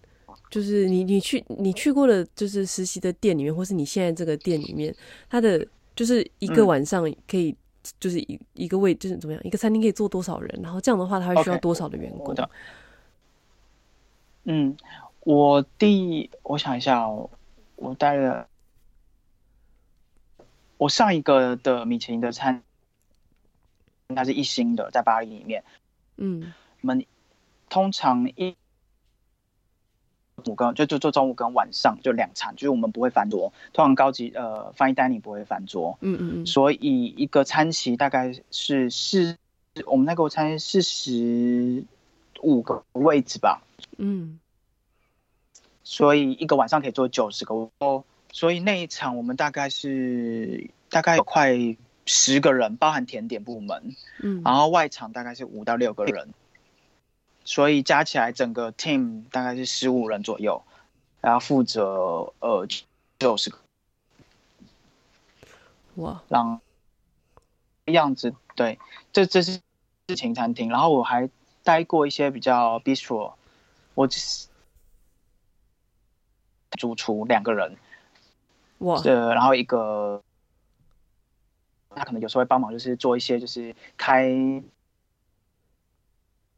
[0.50, 4.94] 就是你你去你去过的，就是实习的店里面，或是你现在这个店里面，
[5.30, 7.54] 它的就是一个晚上可以，
[7.98, 10.60] 就是一一个位就是怎么样，一个餐厅可以坐多少人？
[10.62, 12.48] 然后这样的话，它会需要多少的员工？Okay.
[14.44, 14.76] 嗯，
[15.20, 17.30] 我第我想一下哦，
[17.76, 18.48] 我待了
[20.78, 22.62] 我上一个的米其林的餐，
[24.08, 25.62] 它是一星的，在巴黎里面。
[26.16, 27.06] 嗯，我们
[27.68, 28.56] 通常一
[30.46, 33.52] 午跟就就做中午跟晚上就两餐，就是我们不会翻桌。
[33.72, 35.98] 通常高级呃 fine dining 不会翻桌。
[36.00, 36.46] 嗯嗯嗯。
[36.46, 39.36] 所以一个餐期大概是四，
[39.86, 41.84] 我们那个餐四十
[42.42, 43.62] 五个位置吧。
[43.98, 44.38] 嗯，
[45.84, 51.54] 所以一个晚上可以坐九十个哦，所以那一场我们大概是大概有快
[52.06, 56.28] 十个人，包含甜点部门，嗯，然后外场大概是五到六个人，
[57.44, 60.62] 所以加起来整个 team 大概是十五人左右，
[61.20, 62.66] 然后负责呃
[63.18, 63.58] 九十个，
[65.96, 66.60] 哇，让
[67.86, 68.78] 样子对，
[69.12, 69.60] 这这是
[70.08, 71.28] 事情餐厅，然后我还
[71.62, 73.34] 待过一些比较 bistro。
[73.94, 74.48] 我就是
[76.78, 77.76] 主厨两个人，
[78.78, 80.22] 哇，呃，然后一个
[81.90, 84.30] 他可能有时候会帮忙，就是做一些就是开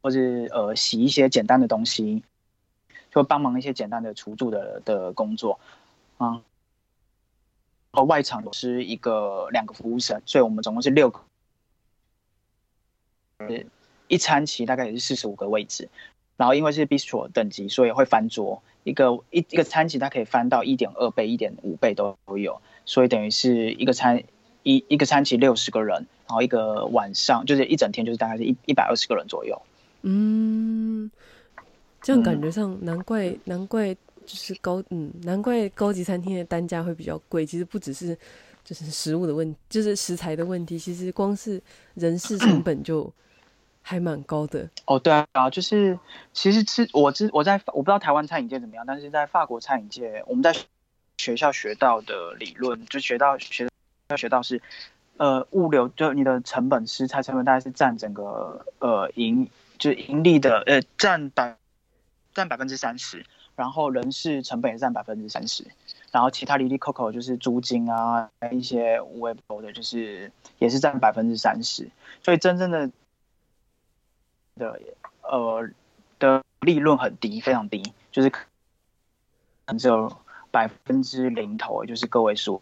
[0.05, 2.21] 或是呃洗一些简单的东西，
[3.09, 5.59] 就帮忙一些简单的厨助的的工作，
[6.19, 6.43] 嗯，然
[7.93, 11.19] 后外场是一个两个服务生，所以我们总共是六个，
[14.07, 15.89] 一餐期大概也是四十五个位置。
[16.37, 18.61] 然后因为是 bistro 等级，所以会翻桌。
[18.83, 24.23] 一个一一个餐级它可以翻到一点二倍、一点五倍都有，所以等于是一个餐
[24.61, 29.59] 一一个餐级六十个人，然后一个晚上就是一整天就是大概是一一百二十个人左右。
[30.05, 31.11] 嗯，
[32.01, 37.45] 这样感觉上难怪、嗯、难怪就是高嗯难怪高级餐厅的单价会比较贵。
[37.45, 38.17] 其实不只是
[38.63, 41.61] 就是食物的问题，就是食材的问题，其实光是
[41.95, 43.11] 人事成本就。
[43.87, 45.99] 还蛮高的哦，对啊，就是
[46.33, 50.55] 其实吃我知我在我不知道台湾餐饮界怎么样，但是在法国餐饮界，我们在
[51.19, 53.69] 学校学到的理论就学到学
[54.07, 54.59] 要学到是，
[55.17, 59.47] 呃，物流就你的成本食材成本大概是占整个呃盈
[59.77, 61.57] 就是盈利的呃占百
[62.33, 65.65] 占百分之三十，然后人事成本也占百分之三十，
[66.11, 71.89] 然后其他哩哩扣扣就是租金啊一些无微不的，就是也是占百分之三十，
[72.23, 72.89] 所以真正的。
[74.57, 74.79] 的
[75.21, 75.69] 呃
[76.17, 78.39] 的利润很低，非常低，就是可
[79.67, 80.09] 能只有
[80.49, 82.61] 百分之零头，就是个位数。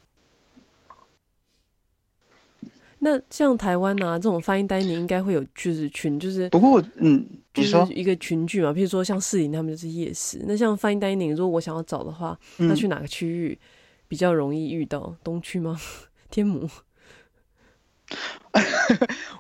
[3.04, 10.42] 那像台湾啊，这种 fine dining 应该会有就是群，就是不过嗯，比如说一个群聚嘛，譬如说像士林他们就是夜市。
[10.48, 13.60] 那像 fine dining，如果我想要找的话，那去哪个区域
[14.08, 15.16] 比较容易遇到？
[15.24, 15.78] 东区吗？
[16.30, 16.70] 天母？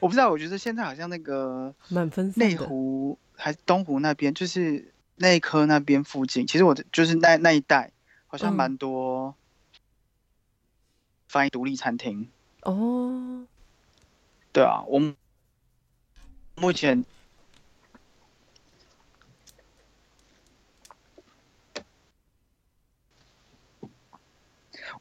[0.01, 7.91] 我不知道，我觉得现在好像那个 满分内湖还是东湖那边，就是内科那边附近，其实我就是那那一带，
[8.27, 9.35] 好像蛮多
[11.27, 12.27] 翻译独立餐厅
[12.63, 13.45] 哦。
[14.53, 15.01] 对啊，我
[16.55, 17.03] 目前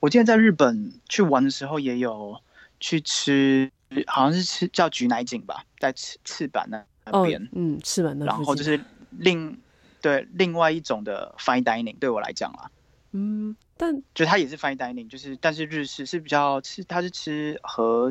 [0.00, 2.42] 我记得在日本去玩的时候也有。
[2.84, 3.70] 去吃，
[4.08, 8.80] 好像是吃叫菊乃井吧，在赤赤坂那那边，嗯，赤坂那边，然后就是
[9.10, 9.56] 另
[10.00, 12.68] 对另外一种的 fine dining，对我来讲啦，
[13.12, 18.10] 嗯，但就它也是 fine dining，就是但是日式是比较吃，它是吃和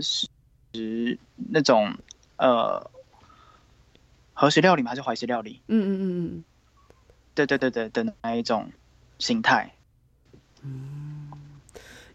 [0.73, 1.17] 食
[1.49, 1.93] 那种
[2.37, 2.89] 呃
[4.33, 4.89] 和食料理吗？
[4.89, 5.61] 还是怀石料理？
[5.67, 6.03] 嗯嗯嗯
[6.35, 6.43] 嗯，
[7.33, 8.69] 对对对对的那一种
[9.19, 9.73] 形态，
[10.63, 11.31] 嗯，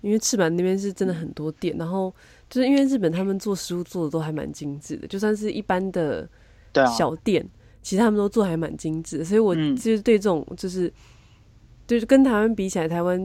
[0.00, 2.14] 因为赤坂那边是真的很多店，然后。
[2.48, 6.28] 就是因为日本他们做食物做的都还蛮精致的，就算是一般的
[6.96, 7.50] 小店，啊、
[7.82, 9.24] 其实他们都做还蛮精致的。
[9.24, 10.92] 所以我就是对这种就是，嗯、
[11.88, 13.18] 就是跟台湾比起来，台湾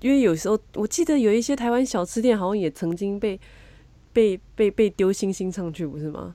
[0.00, 3.40] 因为有时候我记得有一些台湾小吃店好像也曾经被
[4.12, 6.34] 被被被丢星星上去，不是吗？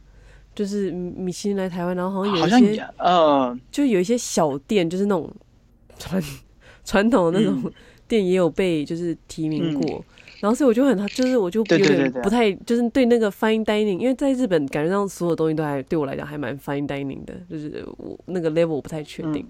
[0.54, 5.30] 就是米其林来台湾，然后好像有一些呃，就有一些小店，就是那种
[5.98, 6.22] 传
[6.86, 7.72] 传统的那种
[8.08, 10.00] 店，也有被就是提名过。
[10.00, 10.04] 嗯
[10.42, 19.38] 然后所以我就很，就是我就有点不太，就是对那个 fine dining，因为在日本感觉上所有东西都还对我来讲还蛮 fine dining 的，就是我那个 level 我不太确定。
[19.38, 19.48] 嗯、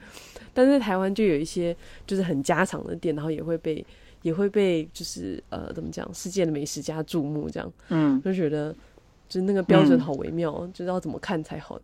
[0.54, 1.76] 但是在台湾就有一些
[2.08, 3.84] 就是很家常的店，然后也会被
[4.26, 8.74] 也会被就是呃怎么讲，世界的美食家注目这样，嗯，就觉得
[9.30, 11.80] 就是那个标准好微妙，嗯、就是要怎么看才好。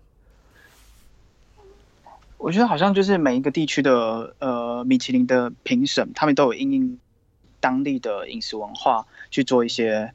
[2.40, 7.00] 我觉得好像就是每一个地区的呃米其林的评审，他们都有因应
[7.60, 10.12] 当地的饮食文化去做一些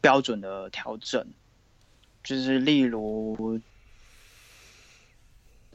[0.00, 1.24] 标准的调整，
[2.24, 3.60] 就是例如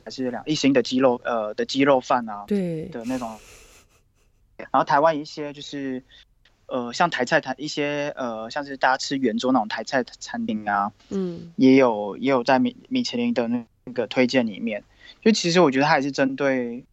[0.04, 2.90] 还是两一星的鸡肉呃的鸡肉饭啊，对。
[2.90, 3.40] 的那种，
[4.72, 6.04] 然后台湾一些就是
[6.68, 14.84] 呃像台菜台一些呃像是大家吃圆桌那种台菜餐厅啊，嗯，也有也有在米米其林的那个推荐里面。
[15.22, 16.86] 就其实我觉得它也是针对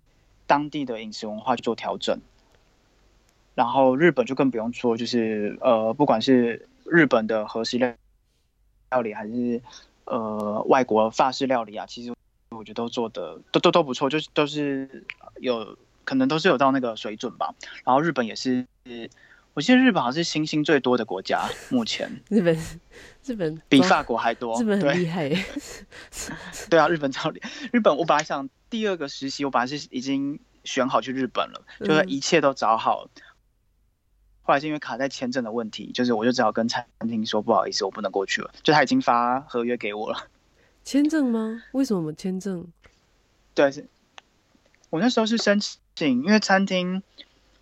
[0.47, 2.19] 当地的饮食文化去做调整，
[3.55, 7.93] 然后日本就更不用说，就是呃，不管是日本的和食料
[8.91, 9.61] 料理，还是
[10.07, 12.15] 呃外国法式料理啊，其实
[12.51, 15.05] 我觉得都做的都都都不错，就是都是
[15.41, 15.77] 有
[16.07, 17.55] 可能都是有到那个水准吧。
[17.85, 18.67] 然后日本也是。
[19.53, 22.55] 我记得日本好像是星星最多的国家，目前日本
[23.25, 25.31] 日本比法国还多，日本很厉害。
[26.69, 27.51] 对啊，日本超厉害。
[27.73, 33.09] 日本我本来想第二个实习，我本来是已经选好去日本了，就是一切都找好
[34.43, 38.51] 后来是因为卡在签证的问题，就是我就只好跟餐厅说不好意思，我不能过去了。
[38.63, 40.29] 就他已经发合约给我了。
[40.85, 41.63] 签证吗？
[41.73, 42.71] 为什么签证？
[43.55, 43.89] 对，是
[44.91, 45.59] 我那时候是申
[45.97, 47.03] 请，因为餐厅。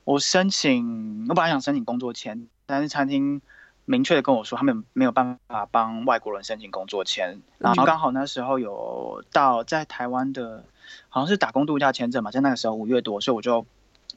[0.03, 3.41] 我申请，我本来想申请工作签，但是餐厅
[3.87, 7.41] 明确的跟我说，他们没有办法帮外国人申请工作签。
[7.57, 10.63] 然后刚好那时候有到在台湾的，
[11.09, 13.65] 好像是打工度假签证嘛，在那个时候五月多，所以我就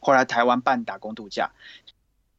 [0.01, 1.51] 回来台湾办打工度假。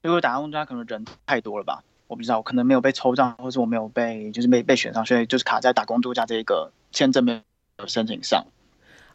[0.03, 7.43] 因为打工度假可能人太多了吧，我不知道，我可能没有被抽中，或是我没有被就是被被选上，所以就是卡在打工度假这一个签证没
[7.79, 8.45] 有申请上。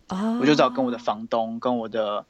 [0.07, 2.26] 啊，我就只好跟我的房东跟我的。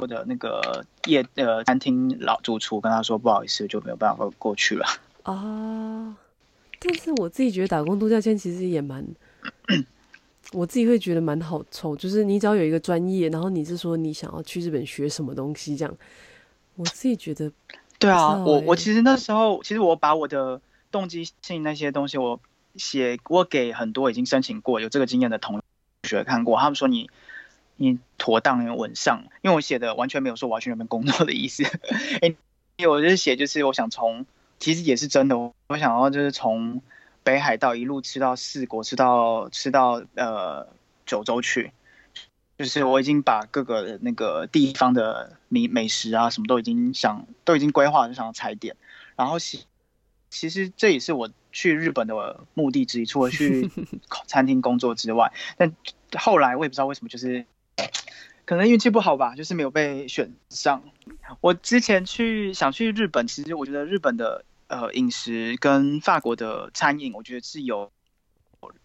[0.00, 4.86] 我的那个夜呃餐厅老主厨跟他说，不好意思，就没有办法过去了
[5.24, 6.16] 啊。
[6.78, 9.06] 但是我自己觉得打工度假签其实也蛮，
[10.52, 15.94] 我自己会觉得蛮好抽，就是你只要有一个专业，然后你是说你想要去日本学什么东西这样，
[16.76, 17.52] 我自己觉得。
[17.98, 20.58] 对啊，我我其实那时候其实我把我的
[20.90, 22.40] 动机性那些东西我
[22.76, 25.60] 写我给很多已经申请过有这个经验的同
[26.04, 27.10] 学看过，他们说你。
[27.82, 31.64] 你妥当稳上，因为我写的完全没有说我要去那边工作的意思。
[32.20, 32.28] 哎，
[32.76, 34.26] 因为我就是写，就是我想从，
[34.58, 36.82] 其实也是真的，我想要就是从
[37.22, 40.68] 北海道一路吃到四国，吃到吃到呃
[41.06, 41.72] 九州去，
[42.58, 48.76] 就是我已经把各个那个地方的美美食啊什么都已经想都已经规划，就想要踩点。
[49.16, 49.64] 然后其
[50.28, 53.70] 其实这也是我去日本的目的之一，除了去
[54.28, 55.74] 餐厅工作之外，但
[56.18, 57.46] 后来我也不知道为什么就是。
[58.44, 60.82] 可能运气不好吧，就是没有被选上。
[61.40, 67.92] 我之前去想去日本，其实我觉得日本的呃饮食跟法国的餐饮，我觉得是有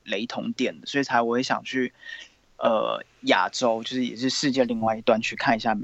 [0.04, 1.94] 雷同点的，所以才我也想去
[2.58, 5.76] 呃亚洲，就是也是世界另外一端去看一下，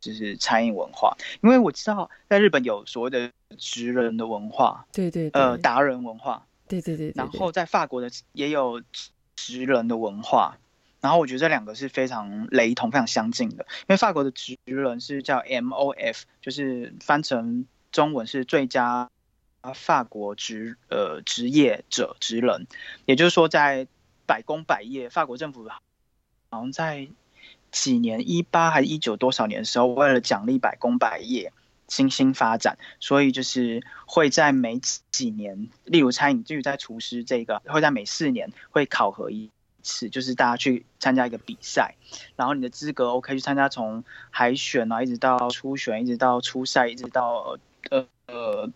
[0.00, 1.16] 就是餐饮文化。
[1.42, 8.80] 因为我知道在日本有所谓的职人的文化，对对，对，呃达人文化，对对对，对，对，然后在法国的也有
[9.34, 10.56] 职人的文化。
[11.04, 19.10] 然后我觉得这两个是非常雷同、非常相近的，因为法国的职人是叫 MOF，就是翻成中文是最佳
[19.74, 22.66] 法国职呃职业者职人，
[23.04, 23.86] 也就是说在
[24.24, 25.82] 百工百业，法国政府好
[26.62, 27.06] 像在
[27.70, 31.52] 几年一八还是一九多少年的时候，为了奖励百工百业
[31.86, 34.80] 新兴发展，所以就是会在每
[35.10, 39.50] 几年，例如餐饮，至于在厨师这个，会在每四年会考核一。
[39.84, 41.94] 次就是大家去参加一个比赛，
[42.34, 47.56] 然后你的资格 OK 去参加，从海选啊，一直到初选，一直到初赛，一直到
[47.90, 48.70] 呃呃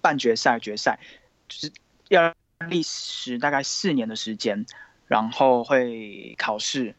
[0.00, 1.00] 半决赛、决赛，
[1.48, 1.72] 就是
[2.08, 2.32] 要
[2.68, 4.66] 历时大概四年的时间，
[5.08, 6.94] 然后会考试，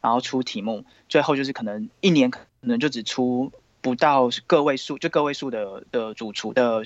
[0.00, 6.84] 然后出题目，最后就是可能一年可能就只出不到个位数，就个位数的的主厨的。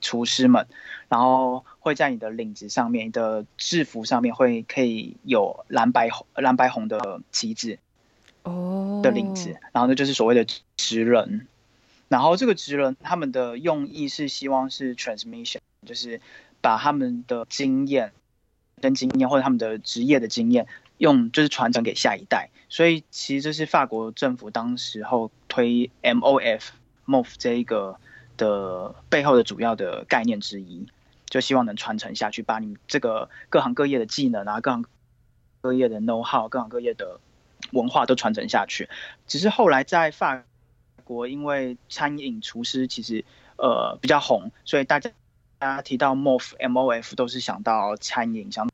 [0.00, 0.66] 厨师们，
[1.08, 7.78] 然后会在你的领子上面，你的制服上面会可以有蓝白红蓝白红的旗帜
[8.42, 10.46] 哦的领子，然后那就是所谓的
[10.76, 11.46] 职人。
[12.08, 16.20] 然后这个职人他们的用意是希望是 transmission，就是
[16.60, 18.12] 把他们的经验
[18.80, 20.66] 跟经验或者他们的职业的经验
[20.98, 22.50] 用就是传承给下一代。
[22.68, 26.62] 所以其实这是法国政府当时候推 MOF
[27.06, 27.98] MOF 这一个。
[28.36, 30.86] 的背后的主要的概念之一，
[31.26, 34.84] 就希望能传承下去，把你这个各行各业的技能啊，各行
[35.60, 37.20] 各业的 know how，各行各业的
[37.72, 38.88] 文化都传承下去。
[39.26, 40.44] 只是后来在法
[41.04, 43.24] 国，因为餐饮厨师其实
[43.56, 45.10] 呃比较红，所以大家
[45.58, 48.68] 大家提到 MOF MOF 都是想到餐饮，想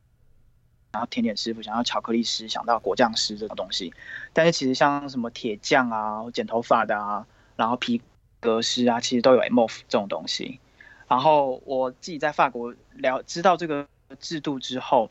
[0.91, 3.93] 然后甜点师傅，想要巧克力师，想到果酱师这种东西。
[4.31, 7.99] 但是其实像什么铁匠啊、剪头发的啊，然后皮
[8.43, 10.59] 革师啊，其实都有 EMOF 这种东西。
[11.07, 13.87] 然后我自己在法国了知道这个
[14.19, 15.09] 制度之后，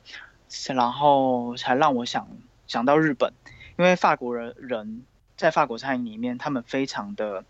[0.69, 2.29] 然后才让我想
[2.67, 3.33] 想到日本，
[3.79, 5.03] 因为法国人人
[5.37, 7.45] 在法国餐饮里面，他们非常的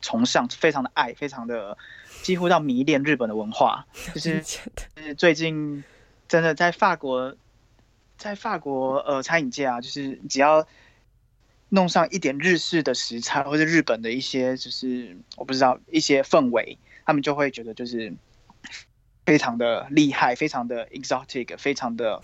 [0.00, 1.76] 崇尚，非常的爱，非常的
[2.22, 5.84] 几乎到迷恋日本的文化，就是就是最近
[6.26, 7.36] 真的在法国。
[8.16, 10.66] 在法国，呃，餐饮界啊，就是只要
[11.70, 18.12] 弄上一点日式的食材，或者日本的一些，就是我不知道一些氛围，他们就会觉得就是
[19.24, 22.20] 非常的厉害，非常的 exotic，非常的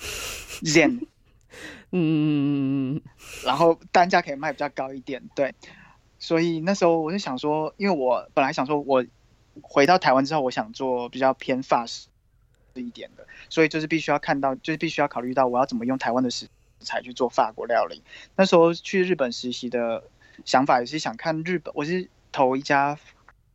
[0.62, 1.06] zen，
[1.92, 3.00] 嗯，
[3.44, 5.54] 然后单价可以卖比较高一点，对。
[6.18, 9.04] 所以那时候我就想说，因为我本来想说，我
[9.62, 12.08] 回到台湾之后，我想做比较偏法式。
[12.78, 16.46] 一点的，所以就是必须要看到，就是必须要考虑到我要怎么用台湾的食
[16.80, 18.02] 材去做法国料理。
[18.36, 20.04] 那时候去日本实习的
[20.44, 22.98] 想法也是想看日本，我是投一家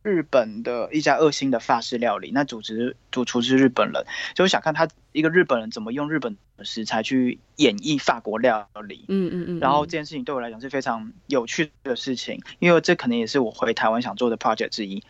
[0.02, 2.74] 日本的一家二星的法式料理，那主厨
[3.10, 4.04] 主厨是日本人，
[4.34, 9.04] 就想看他一个日本人怎么用日本的食材去演绎法国料理。
[9.08, 9.60] 嗯嗯嗯。
[9.60, 15.04] 然后这件事情对我来讲是非常有趣的事情，因为这可能也是我回台湾想做的 project 之一。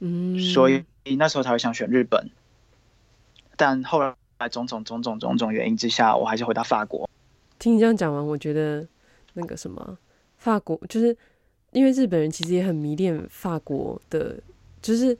[0.00, 0.40] 嗯。
[0.40, 0.84] 所以
[1.16, 2.30] 那时候才会想选日本。
[3.56, 4.00] 但后
[4.38, 7.08] 来种种种种种种原因之下，我还是回到法国。
[7.58, 8.86] 听你这样讲完，我觉得
[9.34, 9.98] 那个什么，
[10.36, 11.16] 法国就是
[11.72, 14.38] 因为日本人其实也很迷恋法国的，
[14.80, 15.16] 就是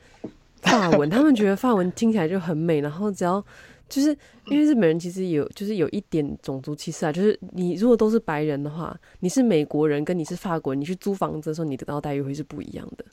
[0.63, 2.81] 法文， 他们觉得法文听起来就很美。
[2.81, 3.45] 然后只要
[3.89, 4.17] 就是
[4.47, 13.05] 因为日本人其实有就是有一点种族歧视啊，就是你如果都是白人的话，你是美国人跟你是法国人，你去租房子的时候，你得到待遇会是不一样的。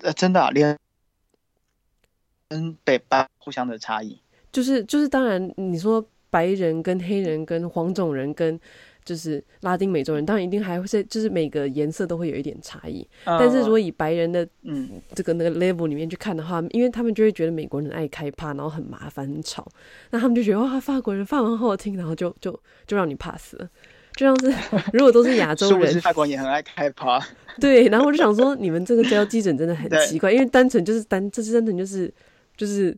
[0.00, 0.78] 呃，真的啊，连。
[2.46, 4.20] 跟北白互相的差异，
[4.52, 8.58] 就是就是当然，你说白人跟黑人跟黄种人跟
[9.04, 13.06] 就是拉丁美洲人，当然一定还会是就是每个颜色都会有一点差异。
[13.24, 19.64] 嗯、但是如果以白人的嗯这个那个 level 里面去看的话，因为他们就会觉得美国人爱开趴，然后很麻烦很吵，
[20.10, 22.50] 那他们就觉得哇法国人法文好好听，然后就就
[22.84, 23.68] 就让你 pass 了。
[24.16, 24.52] 就像是
[24.92, 27.24] 如果都是亚洲人，法国人也很爱开趴。
[27.60, 32.12] 对，然后我就想说，你们这个交基准真的很奇怪，因为单纯就是单这是单纯就是。
[32.56, 32.96] 就是，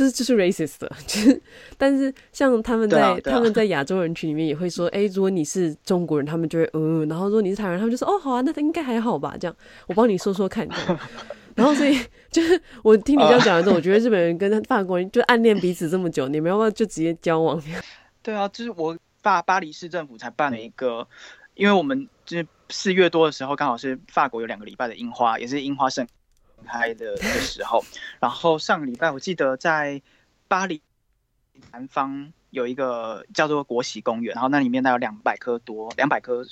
[0.00, 1.42] 就是就是 racist 的， 就是，
[1.76, 9.54] 但是像他们在、啊啊、他们在亚洲人群里面也会说，哎、欸，如果你是中国人，他们就会嗯，然后如果你是台湾人，他们就说，哦，好啊，那他应该还好吧，这样，
[9.88, 10.66] 我帮你说说看，
[11.54, 11.98] 然后所以
[12.32, 17.62] 就是我听你这样讲的时候，我觉得日本人跟法国人就暗恋彼此这么久，你们要不要就直接交往？
[18.22, 21.06] 对啊，就是我巴巴黎市政府才办了一个，
[21.54, 26.06] 因为我们就是四月多的时候，刚好是法国有两个礼拜的樱花，也是樱花盛
[26.64, 27.84] 开的的时候，
[28.20, 30.00] 然后上个礼拜我记得在
[30.48, 30.82] 巴黎
[31.72, 36.44] 南方有一个叫做国玺公园，然后那里面大概有两百棵多两百棵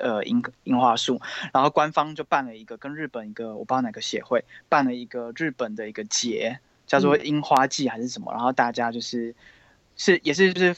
[0.00, 1.20] 呃樱樱花树，
[1.52, 9.34] 然后官方就办了一个跟日本一个我不知道哪个协会办了一个日本的一个节，叫做樱花季还是什么，然后大家就是
[9.96, 10.76] 是也是就是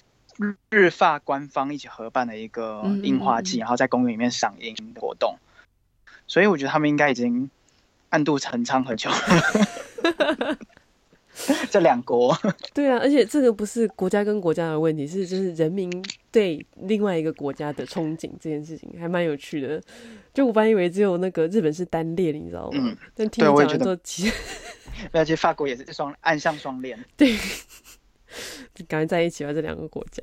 [0.70, 5.39] 日发官方一起合办的一个樱花季，然后在公园里面赏樱活动，
[6.27, 7.51] 所以我觉得他们应该已经。
[8.17, 9.11] 暗度陈仓很久，
[11.71, 12.35] 这两国
[12.73, 15.93] 对啊，而且这个不是国家跟国家的问题，是就是人民
[16.33, 19.83] 对另外一个国家的憧憬，这件事情还蛮有趣的。
[20.33, 22.79] 就我本来以为只有那个日本是单恋，你知道吗？
[22.85, 24.33] 嗯，但听你讲完之后，其实
[25.12, 27.37] 而且法国也是双暗向双恋， 对，
[28.75, 30.23] 就 赶快在一起吧，这两个国家。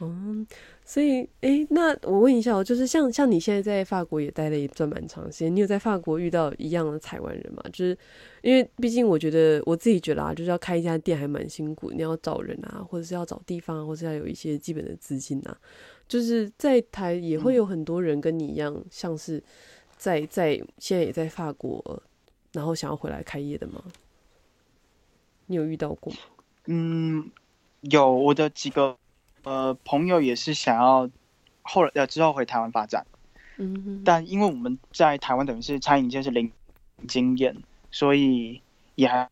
[0.00, 0.44] 嗯。
[0.90, 7.62] 所以，哎、欸，那我问一下哦，就是像像你现在在法国也待了一段蛮长时间，你有在法国遇到一样的台湾人吗？
[7.70, 7.96] 就是
[8.40, 15.54] 因为毕竟我觉得我自己觉得啊，就是要开一家店还蛮辛苦，你要找人啊，或者是要找地方，或者是要有一些基本的资金啊。
[16.08, 19.44] 就是在台也会有很多人跟你一样，像是
[19.98, 22.02] 在在现在也在法国，
[22.52, 23.84] 然后想要回来开业的吗？
[25.44, 26.18] 你有遇到过吗？
[26.64, 27.30] 嗯，
[27.82, 28.96] 有我的几个。
[29.48, 31.08] 呃，朋友也是想要
[31.62, 33.06] 后来呃之后回台湾发展，
[33.56, 36.52] 嗯哼，但因为我们在台湾等于是餐饮界是零
[37.06, 37.56] 经验，
[37.90, 38.60] 所以
[38.94, 39.26] 也还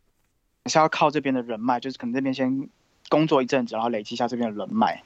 [0.64, 2.66] 是要靠这边的人脉，就是可能这边先
[3.10, 5.02] 工作一阵子，然后累积一下这边的人脉，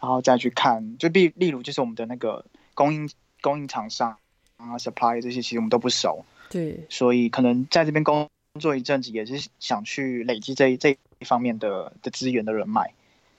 [0.00, 2.44] 然后再去看，就例例如就是我们的那个
[2.74, 4.16] 供应供应厂商
[4.58, 8.30] 啊，supply 这些其实我们都不熟，对，所以可能在这边工
[8.60, 12.92] 作一阵子，也是想去累积这一这一方面的的资源的人脉。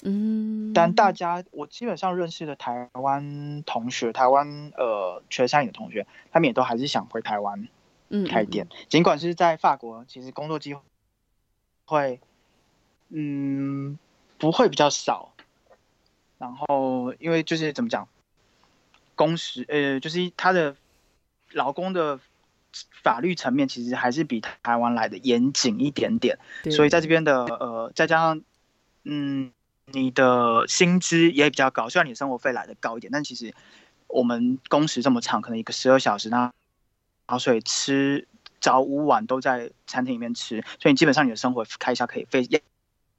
[0.08, 7.68] 嗯，但大家我基本上认识的台湾同学，台湾呃全餐饮的同学，他们也都还是想回台湾，
[8.10, 8.68] 嗯，开店。
[8.88, 10.76] 尽管是在法国，其实工作机
[11.86, 12.20] 会
[13.10, 13.98] 嗯，
[14.38, 15.34] 不会比较少。
[16.38, 18.08] 然后因为就是怎么讲，
[19.16, 20.76] 工时呃，就是他的
[21.52, 22.20] 劳工的
[23.02, 26.38] 法律层面其实还是比台湾来的严谨一点点，
[26.70, 28.42] 所以在这边的呃，再加上
[29.06, 29.54] 嗯，
[29.92, 33.54] 你的薪资也比较高，虽然你的生活费来的高一点，但其实
[34.08, 36.52] 我们工时这么长，可能一个十二小时，那然
[37.28, 38.28] 后所以吃
[38.60, 42.48] 早午晚都在餐厅里面吃，所以你基本上你的生活开销可以非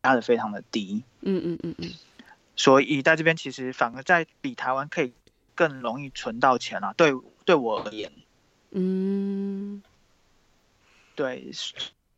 [0.02, 1.02] 压的非常的低。
[1.20, 1.90] 嗯嗯嗯嗯。
[2.56, 5.12] 所以在这边其实反而在比台湾可以
[5.54, 7.12] 更容易存到钱啊，对
[7.44, 8.12] 对我而言。
[8.72, 9.82] 嗯。
[11.14, 11.50] 对，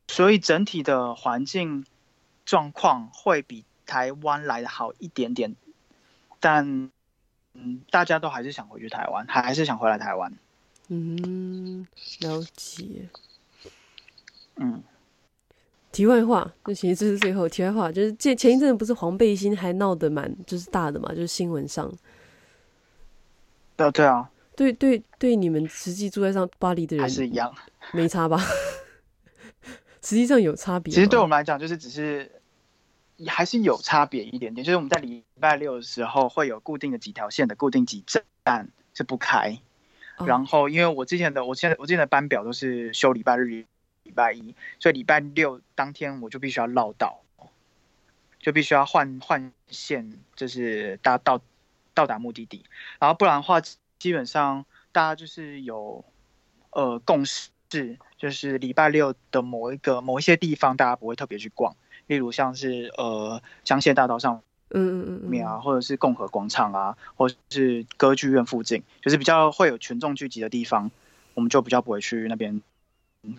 [0.08, 1.86] 所以整体的环境
[2.44, 5.56] 状况会比台湾来的好一点点，
[6.38, 6.90] 但
[7.54, 10.30] 嗯，大家都还是想回去台湾，还还是想回来台湾。
[10.88, 11.86] 嗯，
[12.20, 13.08] 了解。
[14.56, 14.82] 嗯，
[15.90, 21.90] 题外话，就其实这是最后题外话，就是这前一阵不是黄背心还闹得蛮就是大的嘛，就是新闻上。
[23.74, 27.54] 对对啊，对对对，你们实际住在上巴黎的人还是一样，
[27.92, 28.38] 没差吧？
[30.02, 30.92] 实际上有差别。
[30.92, 32.37] 其实对我们来讲，就是只是
[33.26, 38.04] 还是有差别一点点，就是我们在礼拜六的时候会有固定的几条线的固定几
[38.44, 39.58] 站是不开。
[40.26, 43.64] 然后，因为我之前的，我现在我之前的班表都是休礼拜日、
[44.02, 47.20] 礼拜一，所以礼拜六当天我就必须要绕道，
[48.40, 51.40] 就必须要换换线，就是达到
[51.94, 52.64] 到达目的地。
[52.98, 53.60] 然后不然的话，
[53.98, 56.04] 基本上大家就是有
[56.70, 57.50] 呃共识，
[58.16, 61.76] 就是礼拜六的某一个某一些地方，大家不会特别去逛，
[62.08, 64.42] 例如像是呃香榭大道上。
[64.70, 70.90] 嗯嗯嗯，面啊，或者是共和广场啊，或者是歌剧院附近，就是比较会有群众聚集的地方，
[71.32, 72.60] 我们就比较不会去那边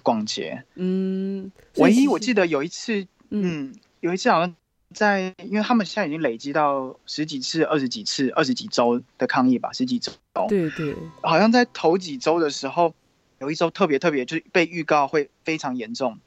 [0.02, 0.64] 逛街。
[0.74, 4.56] 嗯，唯一我记得有一次，嗯，有一次好像
[4.92, 10.12] 在，因为他们现在已经累积到十几次、二十几次、二十几周的抗议吧，十几周。
[10.48, 12.96] 对对，好像在头几周的时候，
[13.38, 16.18] 有一周特别特别，就是被预告会非常严重。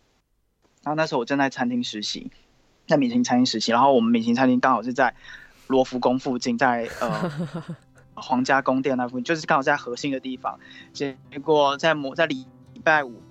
[0.83, 2.30] 然后那时候我正在餐厅实习。
[2.85, 5.14] 在米其林餐厅实习，然后我们米其林餐厅刚好是在
[5.68, 7.30] 罗浮宫附近，在呃
[8.14, 10.59] 皇家宫殿那附近，就是刚好在核心的地方。
[10.93, 12.45] 结果在某在礼
[12.83, 13.22] 拜五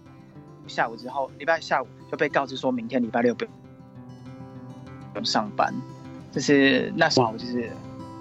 [0.67, 3.45] 下午之后，礼拜下午就被告知说明天礼拜六不
[5.15, 5.73] 用上班，
[6.31, 7.69] 就是那时候就是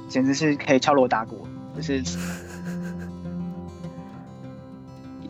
[0.08, 2.02] 简直是可以敲锣打鼓，就是。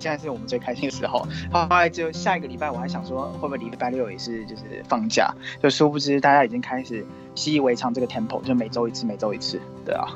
[0.01, 5.31] 现在是我们最开心的时候，后来就下一个礼拜，我还想说会不会礼拜六也是就是放假，
[5.63, 10.09] 就殊不知大家已经开始习以为常这个 tempo，就每周一次，每周一次，对啊。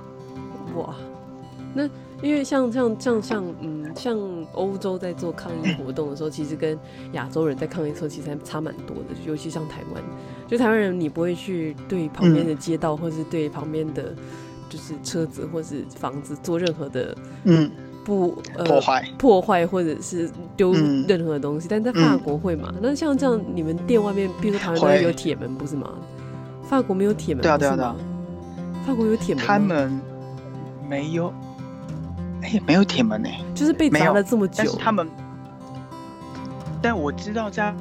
[0.75, 0.95] 哇，
[1.75, 1.85] 那
[2.23, 4.19] 因为像像像像嗯，像
[4.53, 6.79] 欧洲在做抗议活动的时候，其实跟
[7.13, 10.03] 亚洲人在抗议的时候其实还差蛮多的，尤其像台湾，
[10.49, 14.15] 就台湾人你不会去对旁边的街道，或是对旁边的
[14.71, 17.71] 就是车子或是房子做任何的嗯。
[18.05, 20.73] 不呃破坏破坏或者是丢
[21.09, 22.69] 任何东西，嗯、但在法国会嘛？
[22.75, 25.91] 嗯、那像这样，你们店外面，比如说台湾那边有铁门不是吗？
[26.63, 27.97] 法国没有铁门，对啊对啊对啊。
[28.87, 30.01] 法国有铁门，他们
[30.89, 31.33] 没有，
[32.43, 34.55] 哎、欸，没有铁门呢、欸，就是被砸了这么久。
[34.59, 35.09] 但是他们，
[36.83, 37.75] 但我知道在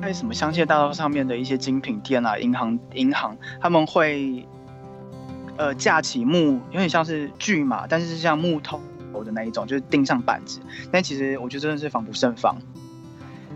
[0.00, 4.46] 在什么香榭大道上面的一些精品店啊，银行银行他们会
[5.56, 8.80] 呃架起木，有点像是锯马，但是是像木头。
[9.24, 10.60] 的那一种就是钉上板子，
[10.90, 12.56] 但其实我觉得真的是防不胜防，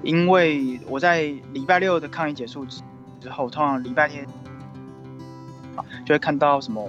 [0.02, 2.64] 因为我在礼拜六的抗议结束
[3.20, 4.26] 之后，通常礼拜天
[6.04, 6.88] 就会看到什么，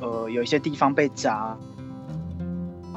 [0.00, 1.56] 呃，有一些地方被砸，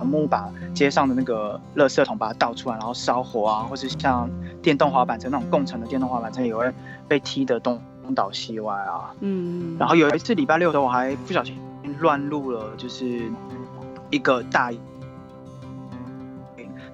[0.03, 4.29] 木把街上的那个垃圾桶把它倒出来，然后烧火啊，或是像
[4.61, 6.71] 电动滑板车那种共乘的电动滑板车也会
[7.07, 7.81] 被踢得东
[8.15, 9.13] 倒西歪啊。
[9.21, 11.57] 嗯，然后有一次礼拜六的时候我还不小心
[11.99, 13.23] 乱入了，就是
[14.11, 14.71] 一个大。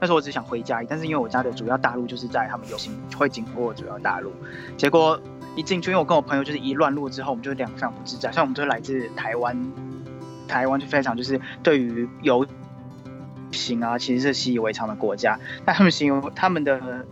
[0.04, 4.34] 那时候我只想回家，但是因为我家的主要大路就是在他们游行会经过主要大路，
[4.76, 5.18] 结果
[5.56, 8.30] 一进去，因为我跟我朋友就是一乱路之后，我们就两个非常不自在。
[8.30, 9.58] 像我们都是来自台湾，
[10.46, 12.46] 台湾就非常就是对于游
[13.54, 15.40] 行啊，其实是习以为常的国家。
[15.64, 17.06] 但他们形容他们的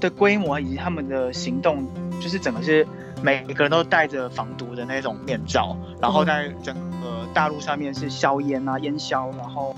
[0.00, 1.86] 的规模以及他们的行动，
[2.18, 2.88] 就是整个是
[3.22, 9.76] 每个人都戴着防毒的那种面罩，然后在整个大陆上面是硝烟啊、烟硝，然后。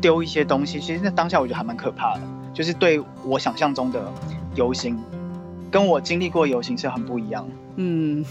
[0.00, 2.20] 丢一些东西，其实那当下我觉得还蛮可怕的，
[2.54, 4.02] 就是对我想象中的
[4.54, 4.98] 游行，
[5.70, 7.46] 跟我经历过游行是很不一样。
[7.76, 8.24] 嗯，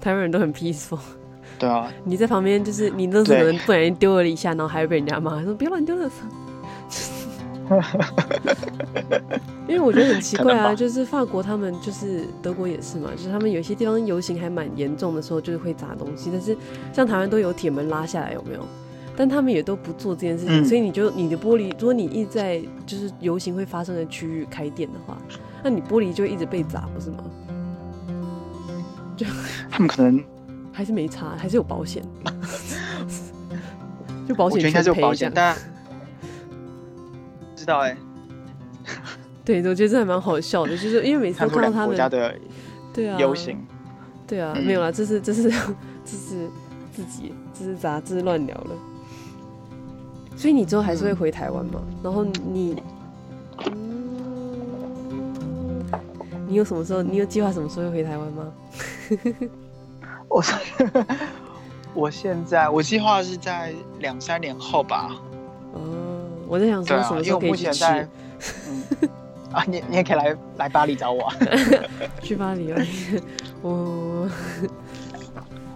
[0.00, 0.98] 台湾人都很 peaceful。
[1.58, 6.10] 对啊，你在旁边就是你那时候不小心丢了一下，然后还会被人家骂，说别乱丢垃圾。
[9.66, 16.28] 因为我觉得很奇怪啊，就是法国他们就是德国也是嘛，就是他们有些地方游行还蛮严重的时候，就是会砸东西。
[16.30, 16.54] 但是
[16.92, 18.60] 像台湾都有铁门拉下来，有没有？
[19.16, 25.16] 但他们也都不做这件事情，嗯、所以你就你的玻璃，如果你一直在就是游行会发生的区域开店的话，
[25.62, 27.24] 那你玻璃就一直被砸，不是吗？
[29.16, 29.24] 就
[29.70, 30.22] 他们可能
[30.72, 32.02] 还是没差，还是有保险，
[34.28, 35.56] 就保险应该是有保险，但
[37.54, 37.96] 知道哎、欸。
[39.44, 41.96] 对，我觉得这还蛮好笑的，就是因为每次都看到他们
[42.92, 43.58] 对啊游行，
[44.26, 45.42] 对啊，没有啦，这是这是
[46.04, 46.48] 这是
[46.90, 48.76] 自己这是杂志乱聊了。
[50.36, 51.80] 所以你之后还是会回台湾吗？
[52.02, 52.82] 然后你，
[56.46, 57.02] 你有什么时候？
[57.02, 58.52] 你有计划什么时候会回台湾吗？
[60.28, 60.42] 我
[61.94, 65.14] 我现在我计划是在两三年后吧。
[65.72, 65.80] 哦，
[66.48, 67.84] 我在想说什么时候可以去吃。
[68.68, 69.08] 嗯
[69.52, 71.32] 啊，你你也可以来来巴黎找我，
[72.20, 72.82] 去巴黎啊！
[73.62, 74.28] 我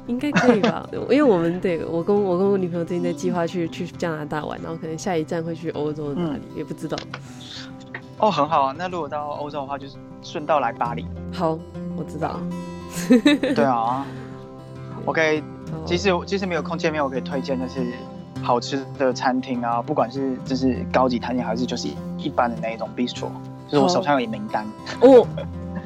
[0.08, 0.84] 应该可以吧？
[0.92, 6.96] 因为我们对我跟我跟我女朋友最近在计划去去加拿大玩，然后可能下一站会去欧洲哪里，嗯、也不知道。
[8.18, 8.74] 哦，很好啊！
[8.76, 11.06] 那如果到欧洲的话，就是顺道来巴黎。
[11.32, 11.56] 好，
[11.96, 12.40] 我知道。
[13.54, 14.04] 对啊，
[15.04, 15.40] 我可以，
[15.84, 17.80] 即使即使没有空见面，我可以推荐就是
[18.42, 21.86] 好吃的餐厅啊，不管是就是高级餐厅还是就是
[22.16, 23.28] 一般的那一种 bistro。
[23.68, 24.64] 就是我手上有一名单
[25.02, 25.26] 哦，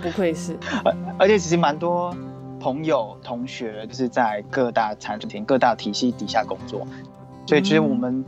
[0.01, 0.57] 不愧是，
[1.18, 2.14] 而且其实蛮多
[2.62, 6.86] 朋友同学就是在各大餐厅、各大体系底下工作，
[7.44, 8.24] 所以其实我们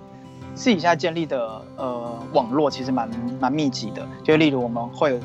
[0.56, 3.08] 私底下建立的呃网络其实蛮
[3.38, 4.04] 蛮密集的。
[4.24, 5.20] 就例如我们会有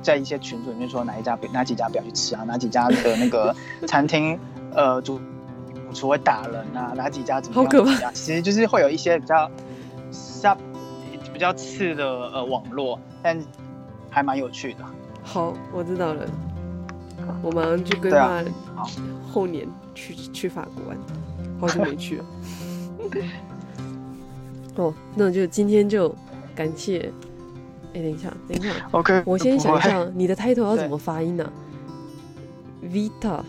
[0.00, 3.52] 在一些群组里面说哪一家哪几家不要去吃啊，哪几家的那个
[3.88, 4.38] 餐厅
[4.72, 5.18] 呃主
[5.88, 7.64] 主厨会打人啊，哪几家怎么
[8.00, 8.12] 样？
[8.14, 9.50] 其实就是会有一些比较
[10.12, 10.56] sub
[11.32, 12.98] 比较次的呃网络。
[13.22, 13.36] 但
[14.08, 14.84] 还蛮有趣的。
[15.22, 16.24] 好，我知道了。
[17.42, 18.42] 我马上就规划
[19.30, 20.98] 后年去去法国玩，
[21.60, 22.24] 好久没去了。
[24.76, 26.14] 哦，那就今天就
[26.54, 27.12] 感谢。
[27.92, 28.88] 哎、欸，等一下，等一下。
[28.92, 31.52] OK，我先想一下，你的 title 要怎么发音呢、啊、
[32.84, 33.40] ？Vita。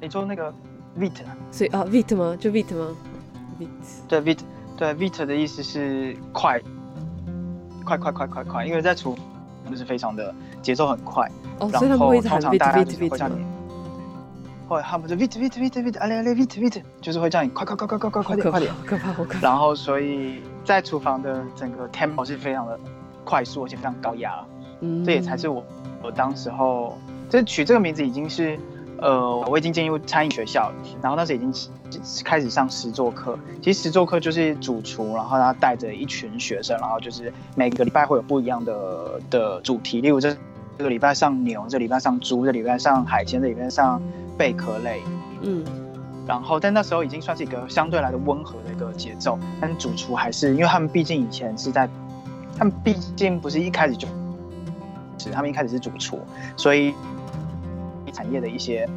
[0.00, 0.54] 你做那个
[0.98, 1.24] Vita，。
[1.50, 2.36] 所以啊，Vite 吗？
[2.38, 2.96] 就 Vite 吗
[3.58, 3.68] ？Vite。
[4.08, 4.44] 对，Vite。
[4.76, 6.60] 对，Vite 的意思是快。
[7.84, 8.64] 快快快快快！
[8.64, 9.16] 因为在厨
[9.72, 13.44] 就是非常的节奏很快，哦，所以他们会通常大家会叫你，
[14.68, 19.40] 会他们就 vite vite vite vite，allez allez vite vite，就是会叫你快快快快快快快点快点，可怕可怕。
[19.40, 22.78] 然后所以在厨房的整个 tempo 是非常的
[23.24, 24.38] 快速而且非常高压，
[24.80, 25.64] 嗯，这也才是我
[26.02, 26.98] 我当时候
[27.28, 28.58] 这取这个名字已经是。
[29.02, 31.52] 呃，我已经进入餐饮学校了，然后那时已经
[32.24, 33.36] 开始上实作课。
[33.60, 40.00] 其实实作课就是主厨，然后他带着一群学生，然后就是每个礼拜会有不一样的的主题。
[40.00, 40.32] 例如这
[40.78, 44.00] 这个礼拜上牛，这礼拜上猪，这礼拜上海鲜，这礼拜上
[44.38, 45.02] 贝壳类。
[45.42, 45.64] 嗯。
[46.24, 49.36] 然后，但那时候已经算是一个相对来的温和的一个节奏。
[49.60, 51.88] 但是主厨还是，因为他们毕竟以前是在，
[52.56, 54.06] 他们毕竟不是一开始就，
[55.18, 56.20] 是他们一开始是主厨，
[56.56, 56.94] 所以。
[58.12, 58.88] 产业的一些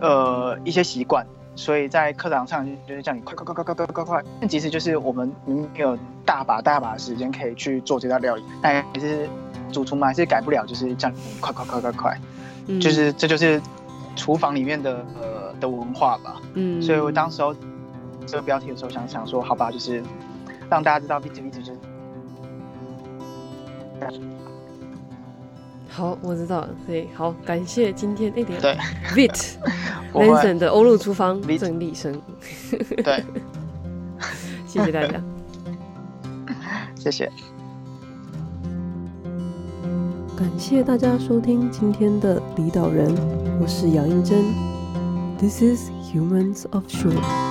[0.00, 4.24] 呃一些习惯，所以在课堂上就是叫你快快快快快快快快。
[4.40, 9.28] 但其实就是我们明明有大把大把的时间可以去做这道料理，但还是
[9.72, 12.18] 主厨嘛，还是改不了，就是叫你快快快快快，
[12.80, 13.60] 就是这就是
[14.16, 16.40] 厨房里面的呃的文化吧。
[16.54, 17.54] 嗯，所以我当时候
[18.26, 20.02] 这个标题的时候想想说，好吧，就是
[20.70, 21.76] 让大家知道 B to B 就是。
[25.90, 26.68] 好，我知道了。
[26.86, 28.60] 对，好，感谢今天那点。
[28.60, 28.76] 对
[29.12, 29.54] ，Vite
[30.14, 32.18] Vincent 的欧陆厨房郑立生。
[33.02, 33.24] 对，
[34.66, 35.20] 谢谢大家，
[36.96, 37.30] 谢谢。
[40.38, 43.12] 感谢大家收听今天的离岛人，
[43.60, 44.42] 我是杨英珍。
[45.38, 47.49] This is Humans of Shore。